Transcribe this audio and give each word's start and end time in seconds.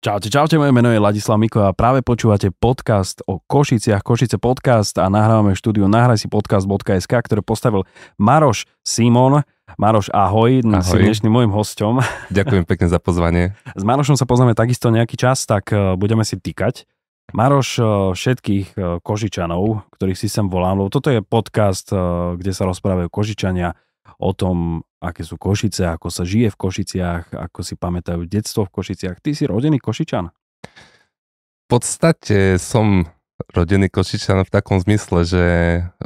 Čaute, 0.00 0.32
čaute, 0.32 0.56
moje 0.56 0.72
meno 0.72 0.88
je 0.88 0.96
Ladislav 0.96 1.36
Miko 1.36 1.60
a 1.60 1.76
práve 1.76 2.00
počúvate 2.00 2.48
podcast 2.48 3.20
o 3.28 3.36
Košiciach, 3.36 4.00
Košice 4.00 4.40
podcast 4.40 4.96
a 4.96 5.12
nahrávame 5.12 5.52
štúdiu 5.52 5.92
nahraj 5.92 6.16
si 6.16 6.24
podcast.sk, 6.24 7.12
ktorý 7.12 7.44
postavil 7.44 7.84
Maroš 8.16 8.64
Simon. 8.80 9.44
Maroš, 9.76 10.08
ahoj, 10.08 10.64
ahoj. 10.64 10.80
si 10.80 10.96
dnešným 11.04 11.28
môjim 11.28 11.52
hosťom. 11.52 12.00
Ďakujem 12.32 12.64
pekne 12.64 12.88
za 12.88 12.96
pozvanie. 12.96 13.52
S 13.76 13.84
Marošom 13.84 14.16
sa 14.16 14.24
poznáme 14.24 14.56
takisto 14.56 14.88
nejaký 14.88 15.20
čas, 15.20 15.44
tak 15.44 15.68
e, 15.68 15.92
budeme 16.00 16.24
si 16.24 16.40
týkať. 16.40 16.88
Maroš 17.36 17.68
e, 17.76 17.84
všetkých 18.16 18.66
e, 18.72 19.04
Košičanov, 19.04 19.84
ktorých 20.00 20.16
si 20.16 20.32
sem 20.32 20.48
volám, 20.48 20.80
lebo 20.80 20.88
toto 20.88 21.12
je 21.12 21.20
podcast, 21.20 21.92
kde 22.40 22.56
sa 22.56 22.64
rozprávajú 22.64 23.12
Košičania 23.12 23.76
o 24.20 24.30
tom, 24.36 24.84
aké 25.00 25.24
sú 25.24 25.40
Košice, 25.40 25.88
ako 25.88 26.12
sa 26.12 26.28
žije 26.28 26.52
v 26.52 26.60
Košiciach, 26.60 27.24
ako 27.32 27.60
si 27.64 27.74
pamätajú 27.76 28.28
detstvo 28.28 28.68
v 28.68 28.74
Košiciach. 28.80 29.20
Ty 29.24 29.30
si 29.32 29.44
rodený 29.48 29.80
Košičan? 29.80 30.28
V 30.28 31.66
podstate 31.68 32.60
som 32.60 33.08
rodený 33.48 33.88
Košičan 33.88 34.44
v 34.44 34.52
takom 34.52 34.76
zmysle, 34.82 35.24
že 35.24 35.44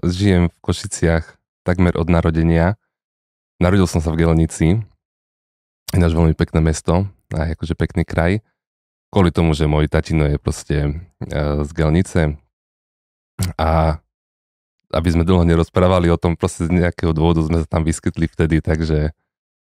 žijem 0.06 0.52
v 0.52 0.58
Košiciach 0.62 1.24
takmer 1.66 1.96
od 1.98 2.06
narodenia. 2.06 2.78
Narodil 3.58 3.88
som 3.88 3.98
sa 3.98 4.12
v 4.12 4.22
Gelnici, 4.22 4.78
ináč 5.94 6.12
veľmi 6.12 6.36
pekné 6.36 6.60
mesto 6.60 7.08
a 7.34 7.50
akože 7.54 7.74
pekný 7.74 8.06
kraj. 8.06 8.44
Kvôli 9.10 9.30
tomu, 9.30 9.54
že 9.54 9.70
môj 9.70 9.86
tatino 9.86 10.26
je 10.26 10.38
proste 10.42 10.76
e, 10.84 10.92
z 11.62 11.70
Gelnice 11.70 12.34
a 13.58 14.02
aby 14.94 15.08
sme 15.10 15.26
dlho 15.26 15.42
nerozprávali 15.42 16.08
o 16.08 16.16
tom, 16.16 16.38
proste 16.38 16.70
z 16.70 16.72
nejakého 16.72 17.10
dôvodu 17.10 17.42
sme 17.42 17.60
sa 17.60 17.66
tam 17.66 17.82
vyskytli 17.82 18.30
vtedy, 18.30 18.62
takže... 18.62 19.10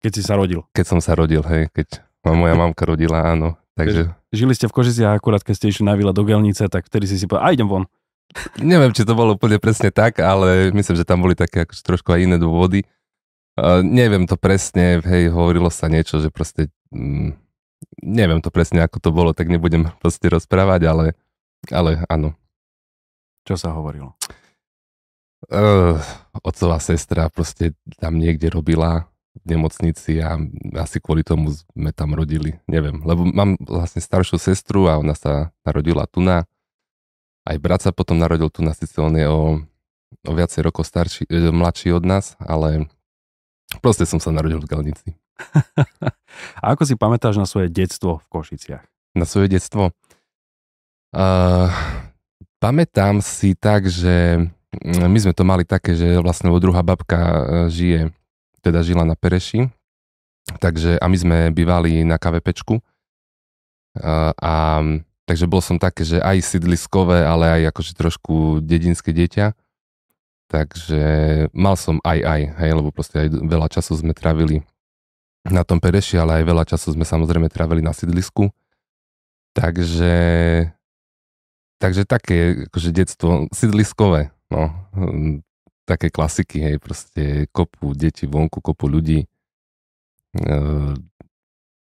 Keď 0.01 0.13
si 0.15 0.23
sa 0.23 0.39
rodil. 0.39 0.63
Keď 0.71 0.87
som 0.87 1.01
sa 1.03 1.19
rodil, 1.19 1.43
hej, 1.43 1.69
keď 1.75 2.07
ma 2.23 2.39
moja 2.39 2.55
mamka 2.55 2.87
rodila, 2.87 3.27
áno. 3.27 3.59
Takže... 3.75 4.15
Žili 4.33 4.55
ste 4.57 4.71
v 4.71 4.77
Košiciach 4.79 5.19
akurát, 5.19 5.43
keď 5.43 5.55
ste 5.59 5.67
išli 5.69 5.85
na 5.85 5.99
vila 5.99 6.15
do 6.15 6.25
Gelnice, 6.25 6.71
tak 6.71 6.89
vtedy 6.89 7.11
si 7.11 7.21
si 7.21 7.27
povedal, 7.29 7.51
a 7.51 7.53
idem 7.53 7.69
von. 7.69 7.85
Neviem, 8.59 8.91
či 8.95 9.07
to 9.07 9.15
bolo 9.15 9.37
úplne 9.37 9.61
presne 9.61 9.93
tak, 9.93 10.19
ale 10.23 10.71
myslím, 10.73 10.97
že 10.97 11.09
tam 11.09 11.23
boli 11.23 11.37
také 11.37 11.69
akože 11.69 11.83
trošku 11.85 12.09
aj 12.11 12.21
iné 12.25 12.37
dôvody. 12.41 12.87
Uh, 13.57 13.81
neviem 13.81 14.29
to 14.29 14.37
presne, 14.37 15.01
hej, 15.05 15.33
hovorilo 15.33 15.69
sa 15.69 15.91
niečo, 15.91 16.21
že 16.21 16.29
proste... 16.33 16.73
Mm, 16.93 17.37
neviem 18.01 18.41
to 18.45 18.53
presne, 18.53 18.85
ako 18.85 19.01
to 19.01 19.11
bolo, 19.13 19.31
tak 19.33 19.49
nebudem 19.49 19.89
proste 20.01 20.29
rozprávať, 20.29 20.81
ale, 20.89 21.05
ale 21.73 22.05
áno. 22.09 22.37
Čo 23.47 23.57
sa 23.57 23.73
hovorilo? 23.73 24.17
Uh, 25.47 26.03
otcová 26.43 26.83
sestra 26.83 27.31
proste 27.31 27.79
tam 28.03 28.19
niekde 28.19 28.51
robila 28.51 29.07
v 29.45 29.55
nemocnici 29.55 30.19
a 30.19 30.41
asi 30.81 30.99
kvôli 30.99 31.23
tomu 31.23 31.53
sme 31.53 31.93
tam 31.93 32.17
rodili, 32.17 32.57
neviem. 32.67 33.05
Lebo 33.05 33.29
mám 33.29 33.55
vlastne 33.61 34.01
staršiu 34.01 34.41
sestru 34.41 34.89
a 34.89 34.97
ona 34.97 35.13
sa 35.13 35.53
narodila 35.63 36.09
tu 36.09 36.25
na. 36.25 36.49
Aj 37.47 37.57
brat 37.61 37.85
sa 37.85 37.95
potom 37.95 38.19
narodil 38.19 38.49
tu 38.51 38.65
na, 38.65 38.75
síce 38.75 38.97
on 38.99 39.15
je 39.15 39.27
o, 39.29 39.63
o 40.27 40.33
viacej 40.35 40.67
rokov 40.67 40.89
starší, 40.89 41.31
e, 41.31 41.55
mladší 41.55 41.95
od 41.95 42.03
nás, 42.03 42.35
ale 42.43 42.91
proste 43.79 44.03
som 44.03 44.19
sa 44.19 44.35
narodil 44.35 44.59
v 44.59 44.67
Galnici. 44.67 45.15
a 46.63 46.65
ako 46.75 46.83
si 46.89 46.99
pamätáš 46.99 47.39
na 47.39 47.47
svoje 47.47 47.71
detstvo 47.71 48.19
v 48.19 48.27
Košiciach? 48.35 48.83
Na 49.15 49.29
svoje 49.29 49.53
detstvo? 49.53 49.95
Uh, 51.15 51.71
pamätám 52.59 53.23
si 53.23 53.55
tak, 53.55 53.87
že 53.87 54.49
my 54.85 55.19
sme 55.21 55.33
to 55.33 55.45
mali 55.47 55.65
také, 55.65 55.97
že 55.97 56.19
vlastne 56.21 56.53
druhá 56.57 56.81
babka 56.81 57.19
e, 57.19 57.43
žije, 57.71 58.01
teda 58.61 58.83
žila 58.83 59.07
na 59.07 59.15
Pereši, 59.15 59.71
takže 60.59 60.99
a 60.99 61.07
my 61.07 61.17
sme 61.17 61.39
bývali 61.55 62.03
na 62.03 62.19
KVPčku 62.19 62.83
a, 64.03 64.33
a 64.37 64.55
takže 65.25 65.49
bol 65.49 65.65
som 65.65 65.81
také, 65.81 66.05
že 66.05 66.21
aj 66.21 66.45
sídliskové, 66.45 67.25
ale 67.25 67.63
aj 67.63 67.63
akože 67.73 67.93
trošku 67.97 68.61
dedinské 68.61 69.13
dieťa. 69.13 69.57
Takže 70.47 71.03
mal 71.51 71.75
som 71.75 71.99
aj 72.07 72.23
aj, 72.23 72.41
hej, 72.63 72.71
lebo 72.71 72.95
proste 72.95 73.27
aj 73.27 73.29
veľa 73.35 73.67
času 73.67 73.99
sme 73.99 74.15
trávili 74.15 74.63
na 75.43 75.67
tom 75.67 75.83
Pereši, 75.83 76.19
ale 76.19 76.43
aj 76.43 76.45
veľa 76.47 76.65
času 76.67 76.95
sme 76.95 77.03
samozrejme 77.03 77.51
trávili 77.51 77.83
na 77.83 77.91
sídlisku. 77.91 78.55
Takže, 79.57 80.15
takže 81.83 82.03
také 82.07 82.69
akože 82.71 82.91
detstvo 82.95 83.51
sídliskové, 83.51 84.31
no, 84.51 84.63
hm, 84.95 85.43
také 85.87 86.11
klasiky, 86.11 86.63
hej, 86.63 86.77
proste 86.83 87.47
kopu 87.55 87.95
deti 87.95 88.27
vonku, 88.27 88.59
kopu 88.59 88.91
ľudí, 88.91 89.23
e, 89.23 89.27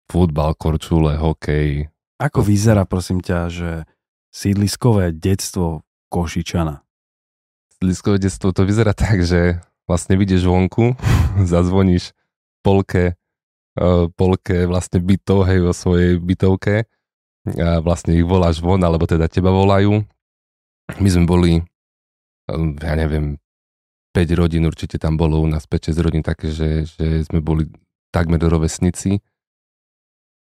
futbal, 0.07 0.55
korčule, 0.55 1.19
hokej. 1.19 1.91
Ako 2.23 2.41
vyzerá, 2.47 2.87
prosím 2.87 3.19
ťa, 3.23 3.39
že 3.51 3.71
sídliskové 4.31 5.11
detstvo 5.11 5.83
Košičana? 6.11 6.83
Sídliskové 7.79 8.23
detstvo 8.23 8.55
to 8.55 8.63
vyzerá 8.63 8.95
tak, 8.95 9.23
že 9.27 9.59
vlastne 9.91 10.15
vidieš 10.15 10.47
vonku, 10.47 10.95
zazvoníš 11.51 12.15
polke, 12.63 13.19
e, 13.75 13.85
polke 14.15 14.71
vlastne 14.71 15.03
bytov, 15.03 15.51
hej, 15.51 15.59
vo 15.67 15.75
svojej 15.75 16.23
bytovke 16.23 16.87
a 17.49 17.81
vlastne 17.81 18.13
ich 18.15 18.27
voláš 18.27 18.61
von, 18.61 18.85
alebo 18.85 19.09
teda 19.09 19.25
teba 19.27 19.49
volajú. 19.49 20.05
My 21.01 21.09
sme 21.09 21.25
boli 21.25 21.65
ja 22.59 22.95
neviem, 22.99 23.39
5 24.11 24.41
rodín 24.41 24.67
určite 24.67 24.99
tam 24.99 25.15
bolo 25.15 25.39
u 25.39 25.47
nás, 25.47 25.67
5-6 25.71 25.95
rodín 26.03 26.23
také, 26.27 26.51
že, 26.51 26.87
že 26.87 27.23
sme 27.31 27.39
boli 27.39 27.71
takmer 28.11 28.43
rovesníci. 28.43 29.23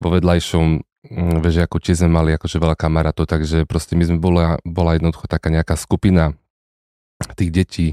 Vo 0.01 0.09
vedľajšom 0.17 0.67
mm, 1.13 1.45
ako 1.45 1.77
či 1.77 1.93
sme 1.93 2.09
mali 2.09 2.31
akože 2.33 2.57
veľa 2.57 2.77
kamarátov, 2.77 3.29
takže 3.29 3.69
proste 3.69 3.97
my 4.01 4.05
sme 4.09 4.19
bola, 4.19 4.57
bola 4.65 4.97
jednoducho 4.97 5.29
taká 5.29 5.53
nejaká 5.53 5.77
skupina 5.77 6.33
tých 7.37 7.51
detí, 7.53 7.89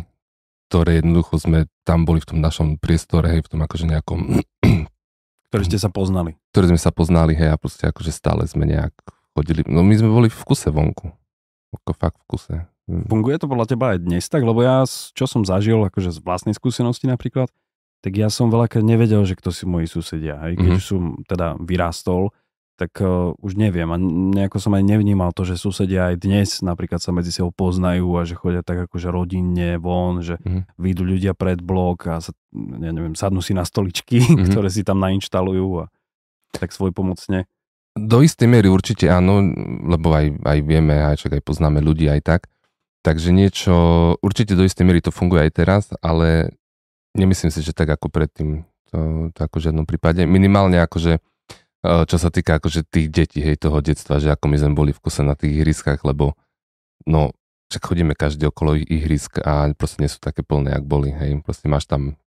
ktoré 0.72 1.04
jednoducho 1.04 1.36
sme 1.36 1.68
tam 1.84 2.08
boli 2.08 2.24
v 2.24 2.30
tom 2.32 2.40
našom 2.40 2.80
priestore, 2.80 3.32
hej, 3.32 3.44
v 3.44 3.52
tom 3.52 3.60
akože 3.64 3.86
nejakom... 3.88 4.20
Ktorí 5.52 5.64
ste 5.64 5.80
sa 5.80 5.88
poznali. 5.88 6.36
Ktorí 6.52 6.76
sme 6.76 6.80
sa 6.80 6.92
poznali, 6.92 7.32
hej, 7.32 7.56
a 7.56 7.60
proste 7.60 7.88
akože 7.88 8.12
stále 8.12 8.44
sme 8.48 8.68
nejak 8.68 8.92
chodili. 9.32 9.64
No 9.64 9.80
my 9.80 9.96
sme 9.96 10.12
boli 10.12 10.28
v 10.28 10.44
kuse 10.44 10.68
vonku. 10.68 11.08
Ako 11.72 11.92
fakt 11.96 12.20
v 12.20 12.26
kuse. 12.28 12.56
Hm. 12.88 13.06
Funguje 13.12 13.36
to 13.36 13.52
podľa 13.52 13.68
teba 13.68 13.86
aj 13.94 14.00
dnes 14.04 14.26
tak? 14.32 14.48
Lebo 14.48 14.64
ja, 14.64 14.88
čo 14.88 15.26
som 15.28 15.44
zažil, 15.44 15.84
akože 15.92 16.16
z 16.16 16.20
vlastnej 16.24 16.56
skúsenosti 16.56 17.06
napríklad, 17.06 17.52
tak 18.00 18.16
ja 18.16 18.32
som 18.32 18.48
veľakrát 18.48 18.86
nevedel, 18.86 19.28
že 19.28 19.36
kto 19.36 19.52
si 19.52 19.68
moji 19.68 19.92
susedia. 19.92 20.40
Aj 20.40 20.54
keď 20.56 20.80
mm-hmm. 20.80 20.88
som 20.88 21.20
teda 21.28 21.60
vyrástol, 21.60 22.32
tak 22.78 22.94
uh, 23.02 23.34
už 23.42 23.58
neviem. 23.58 23.90
A 23.90 23.98
nejako 24.38 24.62
som 24.62 24.78
aj 24.78 24.86
nevnímal 24.86 25.34
to, 25.34 25.42
že 25.44 25.58
susedia 25.58 26.14
aj 26.14 26.22
dnes 26.22 26.62
napríklad 26.62 27.02
sa 27.02 27.10
medzi 27.10 27.34
sebou 27.34 27.50
poznajú 27.50 28.06
a 28.16 28.24
že 28.24 28.38
chodia 28.38 28.62
tak 28.62 28.86
akože 28.86 29.10
rodinne 29.10 29.82
von, 29.82 30.22
že 30.22 30.38
mm-hmm. 30.38 30.78
vyjdú 30.78 31.04
ľudia 31.04 31.34
pred 31.34 31.58
blok 31.58 32.06
a 32.06 32.22
sa, 32.22 32.32
ja 32.54 32.92
neviem, 32.94 33.18
sadnú 33.18 33.42
si 33.42 33.58
na 33.58 33.66
stoličky, 33.66 34.22
mm-hmm. 34.22 34.48
ktoré 34.54 34.70
si 34.70 34.86
tam 34.86 35.02
nainštalujú 35.02 35.68
a 35.84 35.86
tak 36.54 36.70
svoj 36.70 36.94
pomocne. 36.94 37.50
Do 37.98 38.22
istej 38.22 38.46
miery 38.46 38.70
určite 38.70 39.10
áno, 39.10 39.42
lebo 39.90 40.14
aj, 40.14 40.38
aj 40.46 40.58
vieme, 40.62 41.02
aj 41.02 41.18
čak 41.18 41.42
aj 41.42 41.44
poznáme 41.44 41.82
ľudí 41.82 42.06
aj 42.06 42.22
tak. 42.22 42.42
Takže 43.08 43.32
niečo, 43.32 43.76
určite 44.20 44.52
do 44.52 44.68
istej 44.68 44.84
miery 44.84 45.00
to 45.00 45.16
funguje 45.16 45.48
aj 45.48 45.52
teraz, 45.56 45.84
ale 46.04 46.52
nemyslím 47.16 47.56
si, 47.56 47.64
že 47.64 47.72
tak 47.72 47.88
ako 47.88 48.12
predtým, 48.12 48.68
to, 48.92 49.32
to 49.32 49.40
ako 49.48 49.64
v 49.64 49.66
žiadnom 49.72 49.88
prípade. 49.88 50.28
Minimálne 50.28 50.76
akože, 50.84 51.16
e, 51.16 51.22
čo 52.04 52.18
sa 52.20 52.28
týka 52.28 52.60
akože 52.60 52.84
tých 52.84 53.08
detí, 53.08 53.40
hej, 53.40 53.64
toho 53.64 53.80
detstva, 53.80 54.20
že 54.20 54.28
ako 54.36 54.52
my 54.52 54.58
sme 54.60 54.72
boli 54.76 54.92
v 54.92 55.00
kuse 55.00 55.24
na 55.24 55.40
tých 55.40 55.56
ihriskách, 55.64 56.04
lebo 56.04 56.36
no, 57.08 57.32
však 57.72 57.88
chodíme 57.88 58.12
každý 58.12 58.52
okolo 58.52 58.76
ihrisk 58.76 59.40
a 59.40 59.72
proste 59.72 60.04
nie 60.04 60.12
sú 60.12 60.20
také 60.20 60.44
plné, 60.44 60.76
jak 60.76 60.84
boli, 60.84 61.16
hej. 61.16 61.40
Proste 61.48 61.72
máš 61.72 61.88
tam 61.88 62.20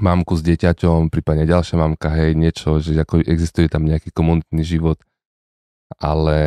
mamku 0.00 0.32
s 0.32 0.40
dieťaťom, 0.40 1.12
prípadne 1.12 1.44
ďalšia 1.44 1.76
mamka, 1.76 2.08
hej, 2.08 2.32
niečo, 2.40 2.80
že 2.80 2.96
ako 2.96 3.20
existuje 3.28 3.68
tam 3.68 3.84
nejaký 3.84 4.16
komunitný 4.16 4.64
život, 4.64 4.96
ale 6.00 6.40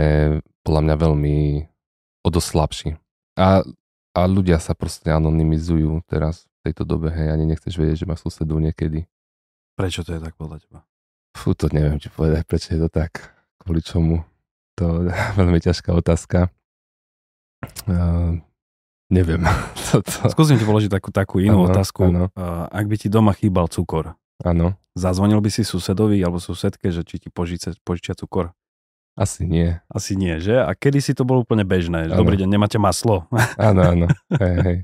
podľa 0.65 0.81
mňa 0.89 0.95
veľmi 0.97 1.37
o 2.25 2.29
dosť 2.33 2.49
slabší. 2.49 3.02
A, 3.33 3.65
a 4.13 4.21
ľudia 4.29 4.61
sa 4.61 4.77
proste 4.77 5.09
anonymizujú 5.09 6.05
teraz 6.05 6.45
v 6.61 6.71
tejto 6.71 6.85
dobe, 6.85 7.09
hej, 7.09 7.33
ani 7.33 7.49
nechceš 7.49 7.75
vedieť, 7.75 8.05
že 8.05 8.09
má 8.09 8.15
susedu 8.15 8.61
niekedy. 8.61 9.09
Prečo 9.73 10.05
to 10.05 10.13
je 10.15 10.21
tak 10.21 10.37
podľa 10.37 10.61
teba? 10.61 10.79
Fú, 11.33 11.57
to 11.57 11.67
neviem 11.73 11.97
ti 11.97 12.13
povedať, 12.13 12.45
prečo 12.45 12.77
je 12.77 12.79
to 12.85 12.89
tak, 12.93 13.33
kvôli 13.57 13.81
čomu. 13.81 14.21
To 14.77 15.09
je 15.09 15.13
veľmi 15.39 15.59
ťažká 15.59 15.89
otázka. 15.91 16.53
Uh, 17.89 18.37
neviem. 19.09 19.41
Toto. 19.89 20.29
Skúsim 20.29 20.61
ti 20.61 20.65
položiť 20.67 20.93
takú, 20.93 21.09
takú 21.09 21.35
inú 21.41 21.65
ano, 21.65 21.73
otázku. 21.73 22.05
Ano. 22.05 22.29
Uh, 22.37 22.69
ak 22.69 22.85
by 22.85 22.95
ti 23.01 23.07
doma 23.09 23.33
chýbal 23.33 23.65
cukor, 23.71 24.13
Áno. 24.43 24.75
Zazvonil 24.93 25.39
by 25.39 25.49
si 25.49 25.63
susedovi 25.65 26.21
alebo 26.21 26.37
susedke, 26.37 26.91
že 26.91 27.01
či 27.07 27.17
ti 27.17 27.29
požičia, 27.31 27.73
požičia 27.81 28.13
cukor? 28.13 28.53
Asi 29.13 29.45
nie. 29.45 29.77
Asi 29.93 30.17
nie, 30.17 30.41
že? 30.41 30.57
A 30.57 30.73
kedy 30.73 30.99
si 30.99 31.13
to 31.13 31.21
bolo 31.21 31.45
úplne 31.45 31.61
bežné? 31.61 32.09
Že, 32.09 32.17
dobrý 32.17 32.35
deň, 32.41 32.49
nemáte 32.49 32.81
maslo? 32.81 33.29
Áno, 33.61 33.81
áno. 33.85 34.07
Hej, 34.33 34.55
hej. 34.65 34.77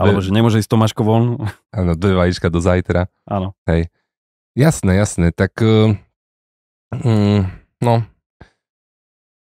Alebo 0.00 0.24
že 0.24 0.32
nemôže 0.32 0.56
ísť 0.56 0.72
Tomáško 0.72 1.02
von? 1.04 1.36
Áno, 1.78 1.92
dve 1.92 2.16
vajíčka 2.16 2.48
do 2.48 2.64
zajtra. 2.64 3.12
Áno. 3.28 3.52
Hej. 3.68 3.92
Jasné, 4.56 4.96
jasné. 4.96 5.36
Tak, 5.36 5.60
um, 5.60 7.44
no, 7.84 7.94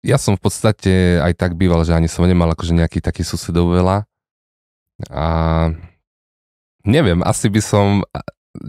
ja 0.03 0.15
som 0.15 0.39
v 0.39 0.43
podstate 0.43 1.19
aj 1.19 1.35
tak 1.35 1.59
býval, 1.59 1.83
že 1.83 1.95
ani 1.95 2.07
som 2.07 2.23
nemal 2.23 2.51
akože 2.55 2.71
nejaký 2.71 3.03
taký 3.03 3.23
susedov 3.23 3.71
veľa. 3.71 4.07
A 5.11 5.25
neviem, 6.87 7.19
asi 7.23 7.51
by 7.51 7.61
som, 7.63 8.03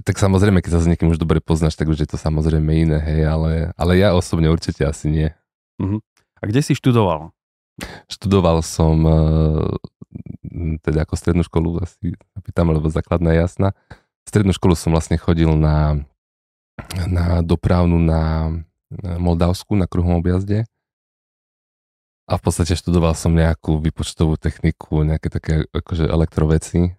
tak 0.05 0.21
samozrejme, 0.21 0.61
keď 0.61 0.77
sa 0.77 0.83
s 0.85 0.91
niekým 0.91 1.11
už 1.13 1.19
dobre 1.19 1.41
poznáš, 1.41 1.75
tak 1.75 1.89
už 1.89 2.05
je 2.05 2.09
to 2.09 2.17
samozrejme 2.21 2.69
iné, 2.69 2.99
hej, 3.01 3.25
ale, 3.25 3.73
ale 3.75 3.93
ja 3.97 4.13
osobne 4.13 4.53
určite 4.53 4.85
asi 4.85 5.09
nie. 5.09 5.29
Uh-huh. 5.81 6.05
A 6.41 6.43
kde 6.45 6.61
si 6.61 6.77
študoval? 6.77 7.33
Študoval 8.13 8.61
som 8.61 8.95
uh, 9.09 9.73
teda 10.85 11.09
ako 11.09 11.15
strednú 11.17 11.43
školu, 11.47 11.81
asi 11.81 12.13
pýtam, 12.45 12.73
lebo 12.73 12.93
základná 12.93 13.33
jasná. 13.33 13.73
Strednú 14.29 14.53
školu 14.53 14.77
som 14.77 14.93
vlastne 14.93 15.17
chodil 15.17 15.49
na, 15.57 15.97
na 17.09 17.41
dopravnú 17.41 17.97
na, 17.97 18.53
na 18.93 19.13
Moldavsku, 19.17 19.75
na 19.81 19.89
kruhom 19.89 20.21
objazde 20.21 20.69
a 22.31 22.39
v 22.39 22.43
podstate 22.47 22.79
študoval 22.79 23.19
som 23.19 23.35
nejakú 23.35 23.83
výpočtovú 23.83 24.39
techniku, 24.39 25.03
nejaké 25.03 25.35
také 25.35 25.67
akože 25.75 26.07
elektroveci. 26.07 26.95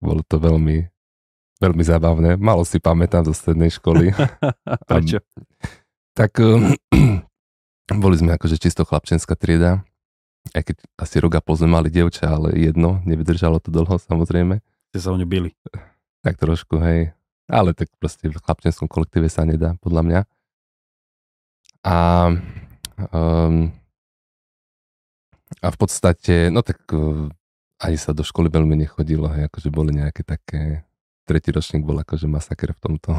Bolo 0.00 0.24
to 0.24 0.40
veľmi, 0.40 0.88
veľmi 1.64 1.80
zábavné. 1.80 2.30
Malo 2.36 2.62
si 2.68 2.76
pamätám 2.76 3.24
zo 3.24 3.32
strednej 3.32 3.72
školy. 3.72 4.12
Prečo? 4.90 5.18
A, 5.18 5.24
tak 6.12 6.36
um, 6.44 6.76
boli 8.04 8.16
sme 8.20 8.36
akože 8.36 8.60
čisto 8.60 8.84
chlapčenská 8.84 9.34
trieda. 9.34 9.80
Aj 10.52 10.60
keď 10.60 10.84
asi 11.00 11.16
rok 11.24 11.34
a 11.36 11.40
pol 11.40 11.56
sme 11.56 11.72
mali 11.72 11.88
dievča, 11.88 12.28
ale 12.28 12.52
jedno, 12.54 13.00
nevydržalo 13.08 13.64
to 13.64 13.72
dlho 13.72 13.96
samozrejme. 13.96 14.60
Ste 14.92 14.98
sa 15.00 15.10
o 15.10 15.16
ňu 15.16 15.24
byli. 15.24 15.50
Tak 16.20 16.36
trošku, 16.36 16.76
hej. 16.84 17.16
Ale 17.48 17.72
tak 17.72 17.88
proste 17.96 18.28
v 18.28 18.36
chlapčenskom 18.36 18.88
kolektíve 18.88 19.32
sa 19.32 19.48
nedá, 19.48 19.76
podľa 19.80 20.02
mňa. 20.04 20.20
A 21.84 21.96
um, 23.12 23.72
a 25.60 25.68
v 25.72 25.76
podstate, 25.78 26.48
no 26.52 26.64
tak 26.64 26.80
uh, 26.92 27.28
ani 27.80 27.96
sa 28.00 28.16
do 28.16 28.24
školy 28.24 28.48
veľmi 28.48 28.74
nechodilo, 28.80 29.28
hej, 29.32 29.48
akože 29.48 29.68
boli 29.72 29.96
nejaké 29.96 30.24
také, 30.24 30.84
tretí 31.24 31.50
ročník 31.50 31.82
bol 31.82 31.96
akože 32.00 32.28
masaker 32.28 32.76
v 32.76 32.80
tomto. 32.80 33.10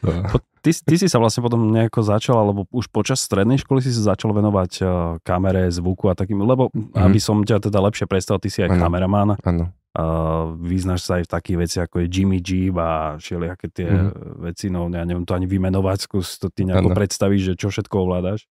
ty, 0.64 0.70
ty 0.70 0.94
si 1.00 1.08
sa 1.08 1.16
vlastne 1.16 1.40
potom 1.40 1.72
nejako 1.72 2.00
začal, 2.04 2.36
alebo 2.36 2.68
už 2.70 2.92
počas 2.92 3.24
strednej 3.24 3.58
školy 3.58 3.80
si 3.80 3.90
sa 3.90 4.14
začal 4.14 4.36
venovať 4.36 4.72
uh, 4.84 4.88
kamere, 5.24 5.66
zvuku 5.72 6.12
a 6.12 6.14
takým, 6.14 6.38
lebo 6.44 6.68
mm. 6.70 6.94
aby 6.94 7.18
som 7.18 7.40
ťa 7.40 7.72
teda 7.72 7.80
lepšie 7.80 8.04
predstavil, 8.04 8.44
ty 8.44 8.52
si 8.52 8.60
aj 8.60 8.76
ano. 8.76 8.80
kameraman. 8.84 9.28
Áno. 9.42 9.72
Uh, 9.98 10.54
vyznáš 10.62 11.08
sa 11.08 11.18
aj 11.18 11.26
v 11.26 11.32
takých 11.32 11.58
veciach 11.58 11.84
ako 11.90 11.96
je 12.04 12.06
Jimmy 12.06 12.38
Jeep 12.38 12.76
a 12.78 13.18
všelijaké 13.18 13.66
tie 13.72 13.88
mm. 13.88 14.44
veci, 14.46 14.70
no 14.70 14.86
ja 14.92 15.02
neviem 15.02 15.24
to 15.24 15.34
ani 15.34 15.48
vymenovať, 15.48 15.98
skús 16.04 16.38
to 16.38 16.52
ty 16.52 16.68
nejako 16.68 16.94
predstavíš, 16.94 17.52
že 17.52 17.54
čo 17.58 17.72
všetko 17.72 18.06
ovládaš. 18.06 18.46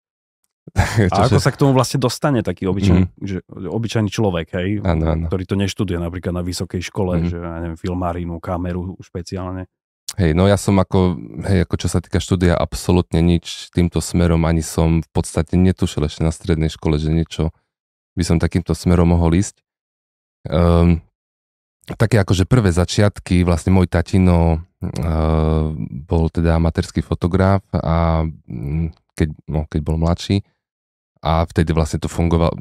A 1.14 1.30
ako 1.30 1.38
sa 1.38 1.54
k 1.54 1.60
tomu 1.62 1.70
vlastne 1.72 2.02
dostane 2.02 2.42
taký 2.42 2.66
obyčajný, 2.66 3.06
mm. 3.06 3.22
že, 3.22 3.38
obyčajný 3.48 4.10
človek, 4.10 4.58
hej, 4.58 4.82
ano, 4.82 5.04
ano. 5.14 5.26
ktorý 5.30 5.44
to 5.46 5.54
neštuduje 5.54 5.98
napríklad 6.02 6.34
na 6.34 6.42
vysokej 6.42 6.82
škole, 6.90 7.22
mm. 7.22 7.26
že 7.30 7.36
ja 7.38 7.58
neviem, 7.62 7.78
filmárinu, 7.78 8.42
kameru 8.42 8.98
špeciálne. 8.98 9.70
Hej, 10.16 10.32
no 10.32 10.48
ja 10.48 10.56
som 10.58 10.74
ako, 10.80 11.18
hej, 11.46 11.68
ako 11.68 11.74
čo 11.76 11.88
sa 11.92 12.00
týka 12.02 12.18
štúdia, 12.18 12.56
absolútne 12.56 13.20
nič 13.20 13.70
týmto 13.70 14.02
smerom, 14.02 14.42
ani 14.48 14.64
som 14.64 15.04
v 15.04 15.08
podstate 15.12 15.54
netušil 15.54 16.08
ešte 16.08 16.24
na 16.24 16.32
strednej 16.32 16.72
škole, 16.72 16.96
že 16.98 17.14
niečo 17.14 17.54
by 18.16 18.24
som 18.24 18.40
takýmto 18.40 18.72
smerom 18.72 19.12
mohol 19.12 19.36
ísť. 19.36 19.60
Um, 20.48 21.04
také 21.94 22.18
akože 22.18 22.48
prvé 22.48 22.72
začiatky, 22.72 23.44
vlastne 23.44 23.76
môj 23.76 23.92
tatino 23.92 24.64
uh, 24.82 25.68
bol 26.08 26.24
teda 26.32 26.56
amatérsky 26.56 27.04
fotograf 27.04 27.62
a 27.76 28.24
keď, 29.14 29.28
no, 29.46 29.68
keď 29.68 29.80
bol 29.84 30.00
mladší, 30.00 30.40
a 31.24 31.42
vtedy 31.48 31.72
vlastne 31.72 31.98
to 32.02 32.08
fungovalo 32.10 32.52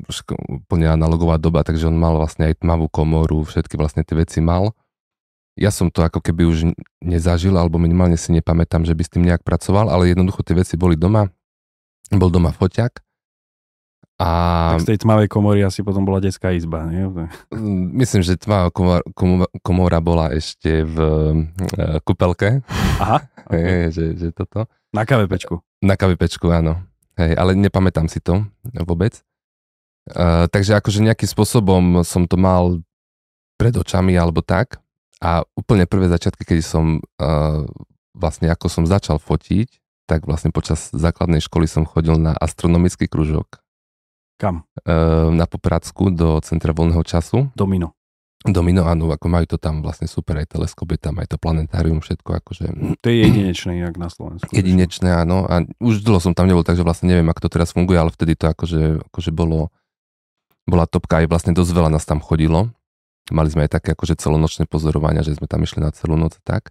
úplne 0.48 0.88
analogová 0.88 1.36
doba, 1.38 1.62
takže 1.62 1.92
on 1.92 1.98
mal 2.00 2.16
vlastne 2.16 2.48
aj 2.50 2.64
tmavú 2.64 2.88
komoru, 2.88 3.44
všetky 3.44 3.76
vlastne 3.76 4.02
tie 4.02 4.16
veci 4.16 4.40
mal. 4.40 4.72
Ja 5.56 5.72
som 5.72 5.88
to 5.88 6.04
ako 6.04 6.20
keby 6.20 6.44
už 6.48 6.76
nezažil, 7.00 7.56
alebo 7.56 7.80
minimálne 7.80 8.20
si 8.20 8.36
nepamätám, 8.36 8.84
že 8.84 8.92
by 8.92 9.04
s 9.08 9.12
tým 9.12 9.24
nejak 9.24 9.44
pracoval, 9.44 9.88
ale 9.88 10.12
jednoducho 10.12 10.44
tie 10.44 10.56
veci 10.56 10.76
boli 10.76 11.00
doma. 11.00 11.32
Bol 12.12 12.28
doma 12.28 12.52
foťak. 12.52 13.06
A... 14.16 14.28
Tak 14.80 14.88
z 14.88 14.90
tej 14.96 15.00
tmavej 15.04 15.28
komory 15.28 15.60
asi 15.60 15.84
potom 15.84 16.08
bola 16.08 16.24
detská 16.24 16.56
izba, 16.56 16.88
nie? 16.88 17.04
Mm, 17.52 18.00
myslím, 18.00 18.24
že 18.24 18.40
tmavá 18.40 18.72
komora, 18.72 19.04
komora 19.60 20.00
bola 20.00 20.32
ešte 20.32 20.88
v 20.88 20.98
uh, 21.04 22.00
kúpelke. 22.04 22.64
Aha. 23.00 23.20
Okay. 23.46 23.94
že, 23.94 24.18
že 24.18 24.34
toto. 24.34 24.66
Na 24.90 25.06
kavepečku. 25.06 25.62
Na 25.78 25.94
kavepečku, 25.94 26.50
áno. 26.50 26.82
Hej, 27.16 27.32
ale 27.40 27.56
nepamätám 27.56 28.12
si 28.12 28.20
to 28.20 28.44
vôbec. 28.84 29.24
Uh, 30.06 30.46
takže 30.52 30.78
akože 30.78 31.02
nejakým 31.02 31.30
spôsobom 31.32 32.04
som 32.06 32.28
to 32.30 32.38
mal 32.38 32.84
pred 33.56 33.74
očami 33.74 34.14
alebo 34.20 34.44
tak. 34.44 34.78
A 35.24 35.48
úplne 35.56 35.88
prvé 35.88 36.12
začiatky, 36.12 36.44
keď 36.44 36.60
som 36.62 37.00
uh, 37.00 37.64
vlastne 38.12 38.52
ako 38.52 38.68
som 38.68 38.84
začal 38.84 39.18
fotiť, 39.18 39.80
tak 40.06 40.28
vlastne 40.30 40.54
počas 40.54 40.94
základnej 40.94 41.42
školy 41.42 41.66
som 41.66 41.88
chodil 41.88 42.20
na 42.20 42.36
astronomický 42.38 43.10
kružok. 43.10 43.64
Kam? 44.36 44.68
Uh, 44.84 45.32
na 45.32 45.48
Popradsku 45.48 46.12
do 46.12 46.38
Centra 46.44 46.76
voľného 46.76 47.02
času. 47.08 47.50
Domino. 47.56 47.95
Domino, 48.54 48.86
áno, 48.86 49.10
ako 49.10 49.26
majú 49.26 49.46
to 49.50 49.58
tam 49.58 49.82
vlastne 49.82 50.06
super, 50.06 50.38
aj 50.38 50.54
teleskop 50.54 50.94
je 50.94 51.00
tam, 51.02 51.18
aj 51.18 51.34
to 51.34 51.38
planetárium, 51.42 51.98
všetko 51.98 52.30
akože... 52.46 52.66
To 53.02 53.08
je 53.10 53.18
jedinečné, 53.26 53.82
jak 53.82 53.98
na 53.98 54.06
Slovensku. 54.06 54.54
Jedinečné, 54.54 55.10
áno, 55.10 55.50
a 55.50 55.66
už 55.82 56.06
dlho 56.06 56.22
som 56.22 56.38
tam 56.38 56.46
nebol, 56.46 56.62
takže 56.62 56.86
vlastne 56.86 57.10
neviem, 57.10 57.26
ako 57.26 57.50
to 57.50 57.54
teraz 57.58 57.74
funguje, 57.74 57.98
ale 57.98 58.14
vtedy 58.14 58.38
to 58.38 58.46
akože, 58.46 59.02
akože 59.10 59.32
bolo, 59.34 59.74
bola 60.70 60.86
topka, 60.86 61.26
aj 61.26 61.30
vlastne 61.30 61.58
dosť 61.58 61.72
veľa 61.74 61.90
nás 61.90 62.06
tam 62.06 62.22
chodilo. 62.22 62.70
Mali 63.34 63.50
sme 63.50 63.66
aj 63.66 63.82
také 63.82 63.98
akože 63.98 64.22
celonočné 64.22 64.70
pozorovania, 64.70 65.26
že 65.26 65.34
sme 65.34 65.50
tam 65.50 65.66
išli 65.66 65.82
na 65.82 65.90
celú 65.90 66.14
noc 66.14 66.38
tak. 66.46 66.70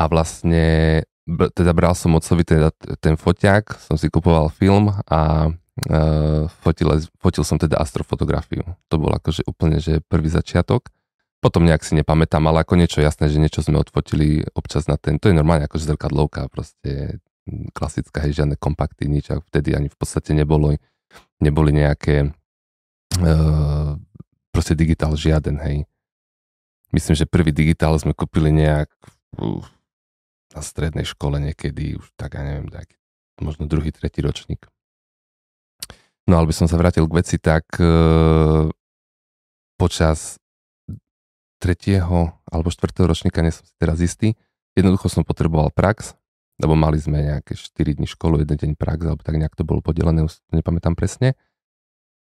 A 0.00 0.08
vlastne, 0.08 1.04
teda 1.28 1.76
bral 1.76 1.92
som 1.92 2.16
otcovi 2.16 2.40
teda 2.48 2.72
ten 3.04 3.20
foťák, 3.20 3.84
som 3.84 4.00
si 4.00 4.08
kupoval 4.08 4.48
film 4.48 4.96
a 5.04 5.52
Uh, 5.74 6.46
fotil, 6.62 7.02
fotil 7.18 7.42
som 7.42 7.58
teda 7.58 7.82
astrofotografiu. 7.82 8.62
To 8.88 8.94
bol 8.94 9.10
akože 9.10 9.42
úplne, 9.50 9.82
že 9.82 9.98
prvý 10.06 10.30
začiatok. 10.30 10.86
Potom 11.42 11.66
nejak 11.66 11.82
si 11.82 11.98
nepamätám, 11.98 12.46
ale 12.46 12.62
ako 12.62 12.78
niečo 12.78 13.02
jasné, 13.02 13.26
že 13.26 13.42
niečo 13.42 13.60
sme 13.60 13.82
odfotili 13.82 14.46
občas 14.54 14.86
na 14.86 14.94
ten, 14.96 15.20
to 15.20 15.28
je 15.28 15.36
normálne 15.36 15.66
akože 15.68 15.90
zrkadlovka, 15.92 16.48
proste 16.48 17.20
klasická, 17.76 18.24
hej, 18.24 18.40
žiadne 18.40 18.56
kompakty, 18.56 19.04
nič, 19.10 19.28
a 19.28 19.44
vtedy 19.44 19.76
ani 19.76 19.92
v 19.92 19.96
podstate 19.98 20.32
nebolo, 20.32 20.72
neboli 21.44 21.76
nejaké 21.76 22.32
uh, 23.20 23.92
proste 24.54 24.72
digitál 24.72 25.12
žiaden, 25.20 25.60
hej. 25.60 25.84
Myslím, 26.94 27.18
že 27.18 27.28
prvý 27.28 27.52
digitál 27.52 27.92
sme 28.00 28.16
kúpili 28.16 28.48
nejak 28.48 28.88
uh, 29.42 29.60
na 30.56 30.62
strednej 30.64 31.04
škole 31.04 31.36
niekedy, 31.44 32.00
už 32.00 32.08
tak, 32.16 32.40
ja 32.40 32.46
neviem, 32.46 32.72
tak, 32.72 32.88
možno 33.36 33.68
druhý, 33.68 33.92
tretí 33.92 34.24
ročník. 34.24 34.64
No 36.24 36.40
ale 36.40 36.48
by 36.48 36.54
som 36.56 36.66
sa 36.68 36.80
vrátil 36.80 37.04
k 37.04 37.16
veci, 37.20 37.36
tak 37.36 37.68
e, 37.76 37.88
počas 39.76 40.40
tretieho 41.60 42.32
alebo 42.48 42.72
štvrtého 42.72 43.08
ročníka, 43.08 43.44
nie 43.44 43.52
som 43.52 43.64
si 43.64 43.74
teraz 43.76 44.00
istý, 44.00 44.36
jednoducho 44.72 45.12
som 45.12 45.24
potreboval 45.24 45.68
prax, 45.72 46.16
lebo 46.60 46.78
mali 46.78 46.96
sme 46.96 47.20
nejaké 47.20 47.56
4 47.56 47.98
dní 47.98 48.06
školu, 48.08 48.40
jeden 48.40 48.56
deň 48.56 48.70
prax, 48.78 49.00
alebo 49.04 49.22
tak 49.24 49.36
nejak 49.36 49.56
to 49.56 49.66
bolo 49.66 49.84
podelené, 49.84 50.24
už 50.24 50.38
to 50.38 50.52
nepamätám 50.54 50.94
presne. 50.96 51.34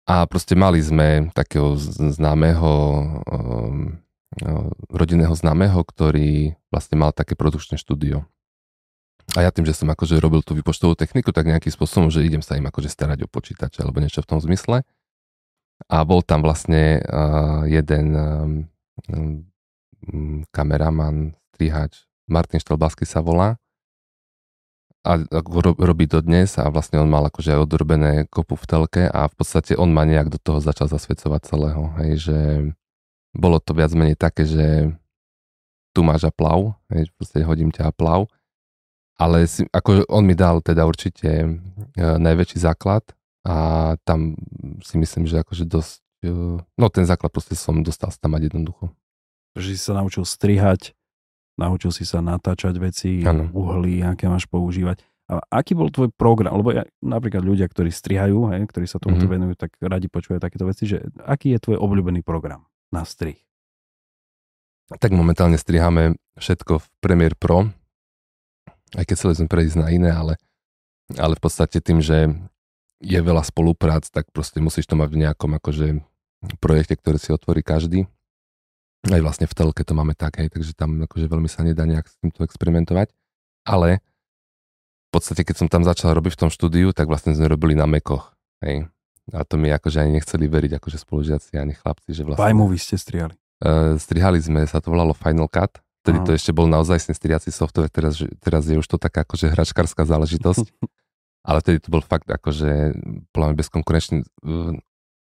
A 0.07 0.23
proste 0.23 0.55
mali 0.55 0.79
sme 0.79 1.29
takého 1.35 1.75
známeho, 2.15 2.71
um, 3.27 3.99
rodinného 4.87 5.35
známeho, 5.35 5.83
ktorý 5.83 6.55
vlastne 6.71 6.95
mal 6.95 7.11
také 7.11 7.35
produkčné 7.35 7.75
štúdio. 7.75 8.23
A 9.37 9.45
ja 9.45 9.53
tým, 9.53 9.69
že 9.69 9.77
som 9.77 9.85
akože 9.85 10.17
robil 10.17 10.41
tú 10.41 10.57
výpočtovú 10.57 10.97
techniku, 10.97 11.29
tak 11.29 11.45
nejakým 11.45 11.69
spôsobom, 11.69 12.09
že 12.09 12.25
idem 12.25 12.41
sa 12.41 12.57
im 12.57 12.65
akože 12.65 12.89
starať 12.89 13.21
o 13.21 13.27
počítače 13.29 13.85
alebo 13.85 14.01
niečo 14.01 14.25
v 14.25 14.29
tom 14.33 14.41
zmysle. 14.41 14.81
A 15.85 16.01
bol 16.01 16.25
tam 16.25 16.41
vlastne 16.41 17.05
uh, 17.05 17.61
jeden 17.69 18.17
um, 18.17 19.45
kameraman, 20.49 21.37
strihač, 21.53 22.09
Martin 22.25 22.57
Štelbasky 22.57 23.05
sa 23.05 23.21
volá. 23.21 23.61
A 25.05 25.21
ako 25.21 25.77
robí 25.77 26.09
to 26.09 26.25
dnes 26.25 26.57
a 26.57 26.65
vlastne 26.73 26.97
on 26.97 27.05
mal 27.05 27.21
akože 27.29 27.53
aj 27.53 27.61
odrobené 27.61 28.25
kopu 28.33 28.57
v 28.57 28.65
telke 28.65 29.03
a 29.05 29.29
v 29.29 29.35
podstate 29.37 29.77
on 29.77 29.93
ma 29.93 30.01
nejak 30.01 30.33
do 30.33 30.41
toho 30.41 30.57
začal 30.57 30.89
zasvedcovať 30.89 31.41
celého. 31.45 31.93
Hej, 32.01 32.11
že 32.25 32.39
bolo 33.37 33.61
to 33.61 33.77
viac 33.77 33.93
menej 33.93 34.17
také, 34.17 34.49
že 34.49 34.97
tu 35.93 36.01
máš 36.01 36.25
a 36.25 36.33
plav, 36.33 36.73
hej, 36.89 37.13
podstate 37.21 37.45
hodím 37.45 37.69
ťa 37.69 37.93
a 37.93 37.93
plav 37.93 38.25
ale 39.17 39.45
si, 39.45 39.65
ako 39.67 40.05
on 40.07 40.23
mi 40.23 40.33
dal 40.33 40.61
teda 40.61 40.85
určite 40.85 41.27
e, 41.27 41.47
najväčší 41.97 42.57
základ 42.57 43.01
a 43.43 43.55
tam 44.01 44.37
si 44.81 44.95
myslím, 44.95 45.25
že 45.25 45.41
akože 45.41 45.65
dosť, 45.65 45.97
e, 46.21 46.31
no 46.61 46.85
ten 46.87 47.03
základ 47.03 47.33
proste 47.33 47.53
som 47.53 47.81
dostal 47.81 48.13
tam 48.13 48.37
mať 48.37 48.53
jednoducho. 48.53 48.93
Že 49.57 49.67
si 49.73 49.81
sa 49.81 49.97
naučil 49.97 50.21
strihať, 50.21 50.93
naučil 51.57 51.89
si 51.89 52.05
sa 52.05 52.21
natáčať 52.21 52.77
veci, 52.77 53.25
ano. 53.25 53.49
uhly, 53.51 54.05
aké 54.05 54.29
máš 54.29 54.45
používať. 54.45 55.01
A 55.27 55.43
aký 55.51 55.75
bol 55.75 55.91
tvoj 55.91 56.07
program? 56.15 56.55
Lebo 56.55 56.71
ja, 56.71 56.87
napríklad 57.03 57.43
ľudia, 57.43 57.67
ktorí 57.67 57.91
strihajú, 57.91 58.47
hej, 58.47 58.63
ktorí 58.63 58.87
sa 58.87 58.95
tomuto 58.95 59.27
Mhm. 59.27 59.31
venujú, 59.33 59.53
tak 59.59 59.75
radi 59.83 60.07
počúvajú 60.07 60.39
takéto 60.39 60.63
veci, 60.63 60.87
že 60.87 61.03
aký 61.19 61.51
je 61.51 61.59
tvoj 61.59 61.77
obľúbený 61.83 62.23
program 62.23 62.63
na 62.95 63.03
strih? 63.03 63.35
Tak 64.87 65.11
momentálne 65.11 65.59
striháme 65.59 66.15
všetko 66.39 66.79
v 66.79 66.85
Premiere 67.03 67.35
Pro, 67.35 67.67
aj 68.95 69.03
keď 69.03 69.15
chceli 69.19 69.33
sme 69.35 69.47
prejsť 69.51 69.75
na 69.79 69.87
iné, 69.91 70.11
ale, 70.13 70.39
ale 71.19 71.35
v 71.35 71.41
podstate 71.43 71.83
tým, 71.83 71.99
že 71.99 72.31
je 73.03 73.19
veľa 73.19 73.43
spoluprác, 73.45 74.07
tak 74.09 74.29
proste 74.33 74.63
musíš 74.63 74.87
to 74.89 74.97
mať 74.97 75.09
v 75.13 75.21
nejakom 75.27 75.51
akože 75.59 76.01
projekte, 76.61 76.97
ktorý 76.97 77.17
si 77.19 77.29
otvorí 77.33 77.61
každý. 77.61 78.07
Aj 79.05 79.21
vlastne 79.21 79.45
v 79.45 79.53
telke 79.53 79.85
to 79.85 79.93
máme 79.93 80.17
tak, 80.17 80.41
hej, 80.41 80.49
takže 80.49 80.73
tam 80.73 80.97
akože 81.05 81.29
veľmi 81.29 81.49
sa 81.49 81.61
nedá 81.61 81.85
nejak 81.85 82.09
s 82.09 82.17
týmto 82.17 82.41
experimentovať. 82.41 83.13
Ale 83.67 84.01
v 85.07 85.09
podstate, 85.13 85.45
keď 85.45 85.55
som 85.63 85.67
tam 85.69 85.85
začal 85.85 86.11
robiť 86.17 86.35
v 86.35 86.41
tom 86.47 86.51
štúdiu, 86.51 86.91
tak 86.91 87.07
vlastne 87.07 87.37
sme 87.37 87.47
robili 87.47 87.77
na 87.77 87.85
Mekoch, 87.85 88.33
hej. 88.65 88.89
A 89.35 89.43
to 89.43 89.59
mi 89.59 89.67
akože 89.67 89.99
ani 90.01 90.19
nechceli 90.19 90.47
veriť, 90.47 90.79
akože 90.79 90.97
spolužiaci, 91.03 91.59
ani 91.59 91.75
chlapci, 91.75 92.15
že 92.15 92.23
vlastne... 92.23 92.43
Vajmu 92.47 92.65
vy 92.71 92.79
ste 92.79 92.95
strihali. 92.95 93.35
Uh, 93.59 93.99
strihali 93.99 94.39
sme, 94.39 94.63
sa 94.63 94.79
to 94.79 94.87
volalo 94.87 95.11
Final 95.11 95.51
Cut, 95.51 95.83
vtedy 96.07 96.23
to 96.23 96.31
ešte 96.31 96.55
bol 96.55 96.71
naozaj 96.71 97.03
striaci 97.11 97.51
software, 97.51 97.91
teraz, 97.91 98.23
teraz 98.39 98.63
je 98.63 98.79
už 98.79 98.87
to 98.87 98.95
taká 98.95 99.27
akože 99.27 99.51
hračkárska 99.51 100.07
záležitosť, 100.07 100.63
ale 101.51 101.59
vtedy 101.59 101.83
to 101.83 101.91
bol 101.91 101.99
fakt 101.99 102.31
akože, 102.31 102.95
podľa 103.35 103.45
mňa 103.51 103.55
bezkonkurenčný, 103.59 104.17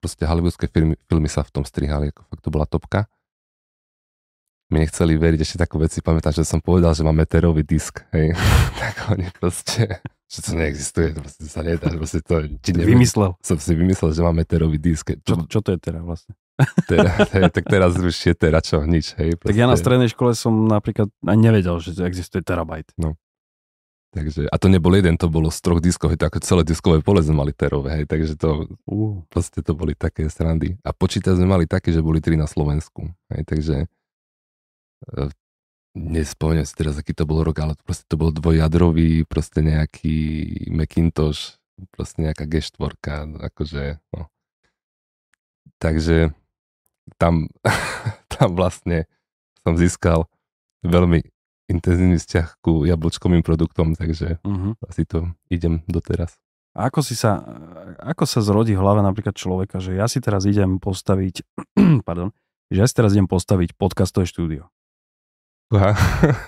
proste 0.04 0.28
hollywoodske 0.28 0.68
filmy, 0.68 1.00
filmy 1.08 1.32
sa 1.32 1.40
v 1.40 1.56
tom 1.56 1.64
strihali, 1.64 2.12
ako 2.12 2.20
fakt 2.28 2.44
to 2.44 2.52
bola 2.52 2.68
topka. 2.68 3.08
Mi 4.68 4.84
nechceli 4.84 5.16
veriť 5.16 5.40
ešte 5.40 5.56
takú 5.56 5.80
vec, 5.80 5.96
si 5.96 6.04
pamätám, 6.04 6.36
že 6.36 6.44
som 6.44 6.60
povedal, 6.60 6.92
že 6.92 7.00
máme 7.00 7.24
terový 7.24 7.64
disk, 7.64 8.04
hej, 8.12 8.36
tak 8.80 9.08
oni 9.08 9.32
proste, 9.32 10.04
že 10.28 10.38
to 10.44 10.52
neexistuje, 10.52 11.16
to 11.16 11.24
proste 11.24 11.48
sa 11.48 11.64
nedá, 11.64 11.88
proste 11.96 12.20
to, 12.20 12.44
ti 12.60 12.76
neviem, 12.76 13.00
Vymyslel. 13.00 13.40
som 13.40 13.56
si 13.56 13.72
vymyslel, 13.72 14.12
že 14.12 14.20
máme 14.20 14.44
terový 14.44 14.76
disk, 14.76 15.16
Čo, 15.24 15.48
čo 15.48 15.64
to 15.64 15.72
je 15.72 15.80
teda 15.80 16.04
vlastne? 16.04 16.36
Teda, 16.86 17.10
hej, 17.34 17.50
tak 17.50 17.64
teraz 17.66 17.98
už 17.98 18.14
je 18.14 18.34
tera 18.34 18.62
čo, 18.62 18.82
nič, 18.86 19.18
hej. 19.18 19.34
Tak 19.38 19.54
ja 19.54 19.66
na 19.66 19.74
proste. 19.74 19.82
strednej 19.84 20.10
škole 20.10 20.32
som 20.38 20.70
napríklad 20.70 21.10
ani 21.26 21.50
nevedel, 21.50 21.82
že 21.82 21.98
existuje 22.06 22.46
terabajt. 22.46 22.94
Takže, 24.14 24.46
a 24.46 24.56
to 24.62 24.70
nebol 24.70 24.94
jeden, 24.94 25.18
to 25.18 25.26
bolo 25.26 25.50
z 25.50 25.58
troch 25.58 25.82
diskov, 25.82 26.14
hej, 26.14 26.22
to 26.22 26.30
ako 26.30 26.38
celé 26.46 26.62
diskové 26.62 27.02
pole 27.02 27.18
sme 27.18 27.42
mali 27.42 27.50
terové, 27.50 28.02
hej, 28.02 28.06
takže 28.06 28.38
to 28.38 28.70
Uh, 28.86 29.26
proste 29.26 29.58
to 29.58 29.74
boli 29.74 29.98
také 29.98 30.30
srandy. 30.30 30.78
A 30.86 30.94
počítač 30.94 31.34
sme 31.34 31.50
mali 31.50 31.66
také, 31.66 31.90
že 31.90 31.98
boli 31.98 32.22
tri 32.22 32.38
na 32.38 32.46
Slovensku, 32.46 33.10
hej, 33.34 33.42
takže 33.42 33.76
e, 35.10 35.22
nespomeniem 35.98 36.62
si 36.62 36.78
teraz, 36.78 36.94
aký 36.94 37.10
to 37.10 37.26
bol 37.26 37.42
rok, 37.42 37.58
ale 37.58 37.74
proste 37.82 38.06
to 38.06 38.14
bol 38.14 38.30
dvojjadrový, 38.30 39.26
proste 39.26 39.66
nejaký 39.66 40.14
Macintosh, 40.70 41.58
proste 41.90 42.22
nejaká 42.22 42.46
G4, 42.46 42.94
akože, 43.50 43.98
no. 44.14 44.30
Takže 45.82 46.30
tam, 47.16 47.48
tam 48.34 48.48
vlastne 48.56 49.08
som 49.64 49.76
získal 49.76 50.28
veľmi 50.84 51.24
intenzívny 51.68 52.20
vzťah 52.20 52.60
ku 52.60 52.84
jablčkovým 52.84 53.40
produktom, 53.40 53.96
takže 53.96 54.40
uh-huh. 54.44 54.76
asi 54.84 55.08
to 55.08 55.32
idem 55.48 55.80
doteraz. 55.88 56.36
A 56.74 56.90
ako 56.90 57.06
si 57.06 57.14
sa, 57.14 57.40
ako 58.02 58.26
sa 58.26 58.42
zrodí 58.42 58.74
hlave 58.74 59.00
napríklad 59.00 59.38
človeka, 59.38 59.78
že 59.78 59.94
ja 59.94 60.10
si 60.10 60.18
teraz 60.18 60.44
idem 60.44 60.82
postaviť, 60.82 61.46
pardon, 62.08 62.34
že 62.68 62.78
ja 62.82 62.86
si 62.90 62.94
teraz 62.98 63.14
idem 63.14 63.30
postaviť 63.30 63.78
podcastové 63.78 64.26
štúdio. 64.26 64.68
Aha. 65.74 65.92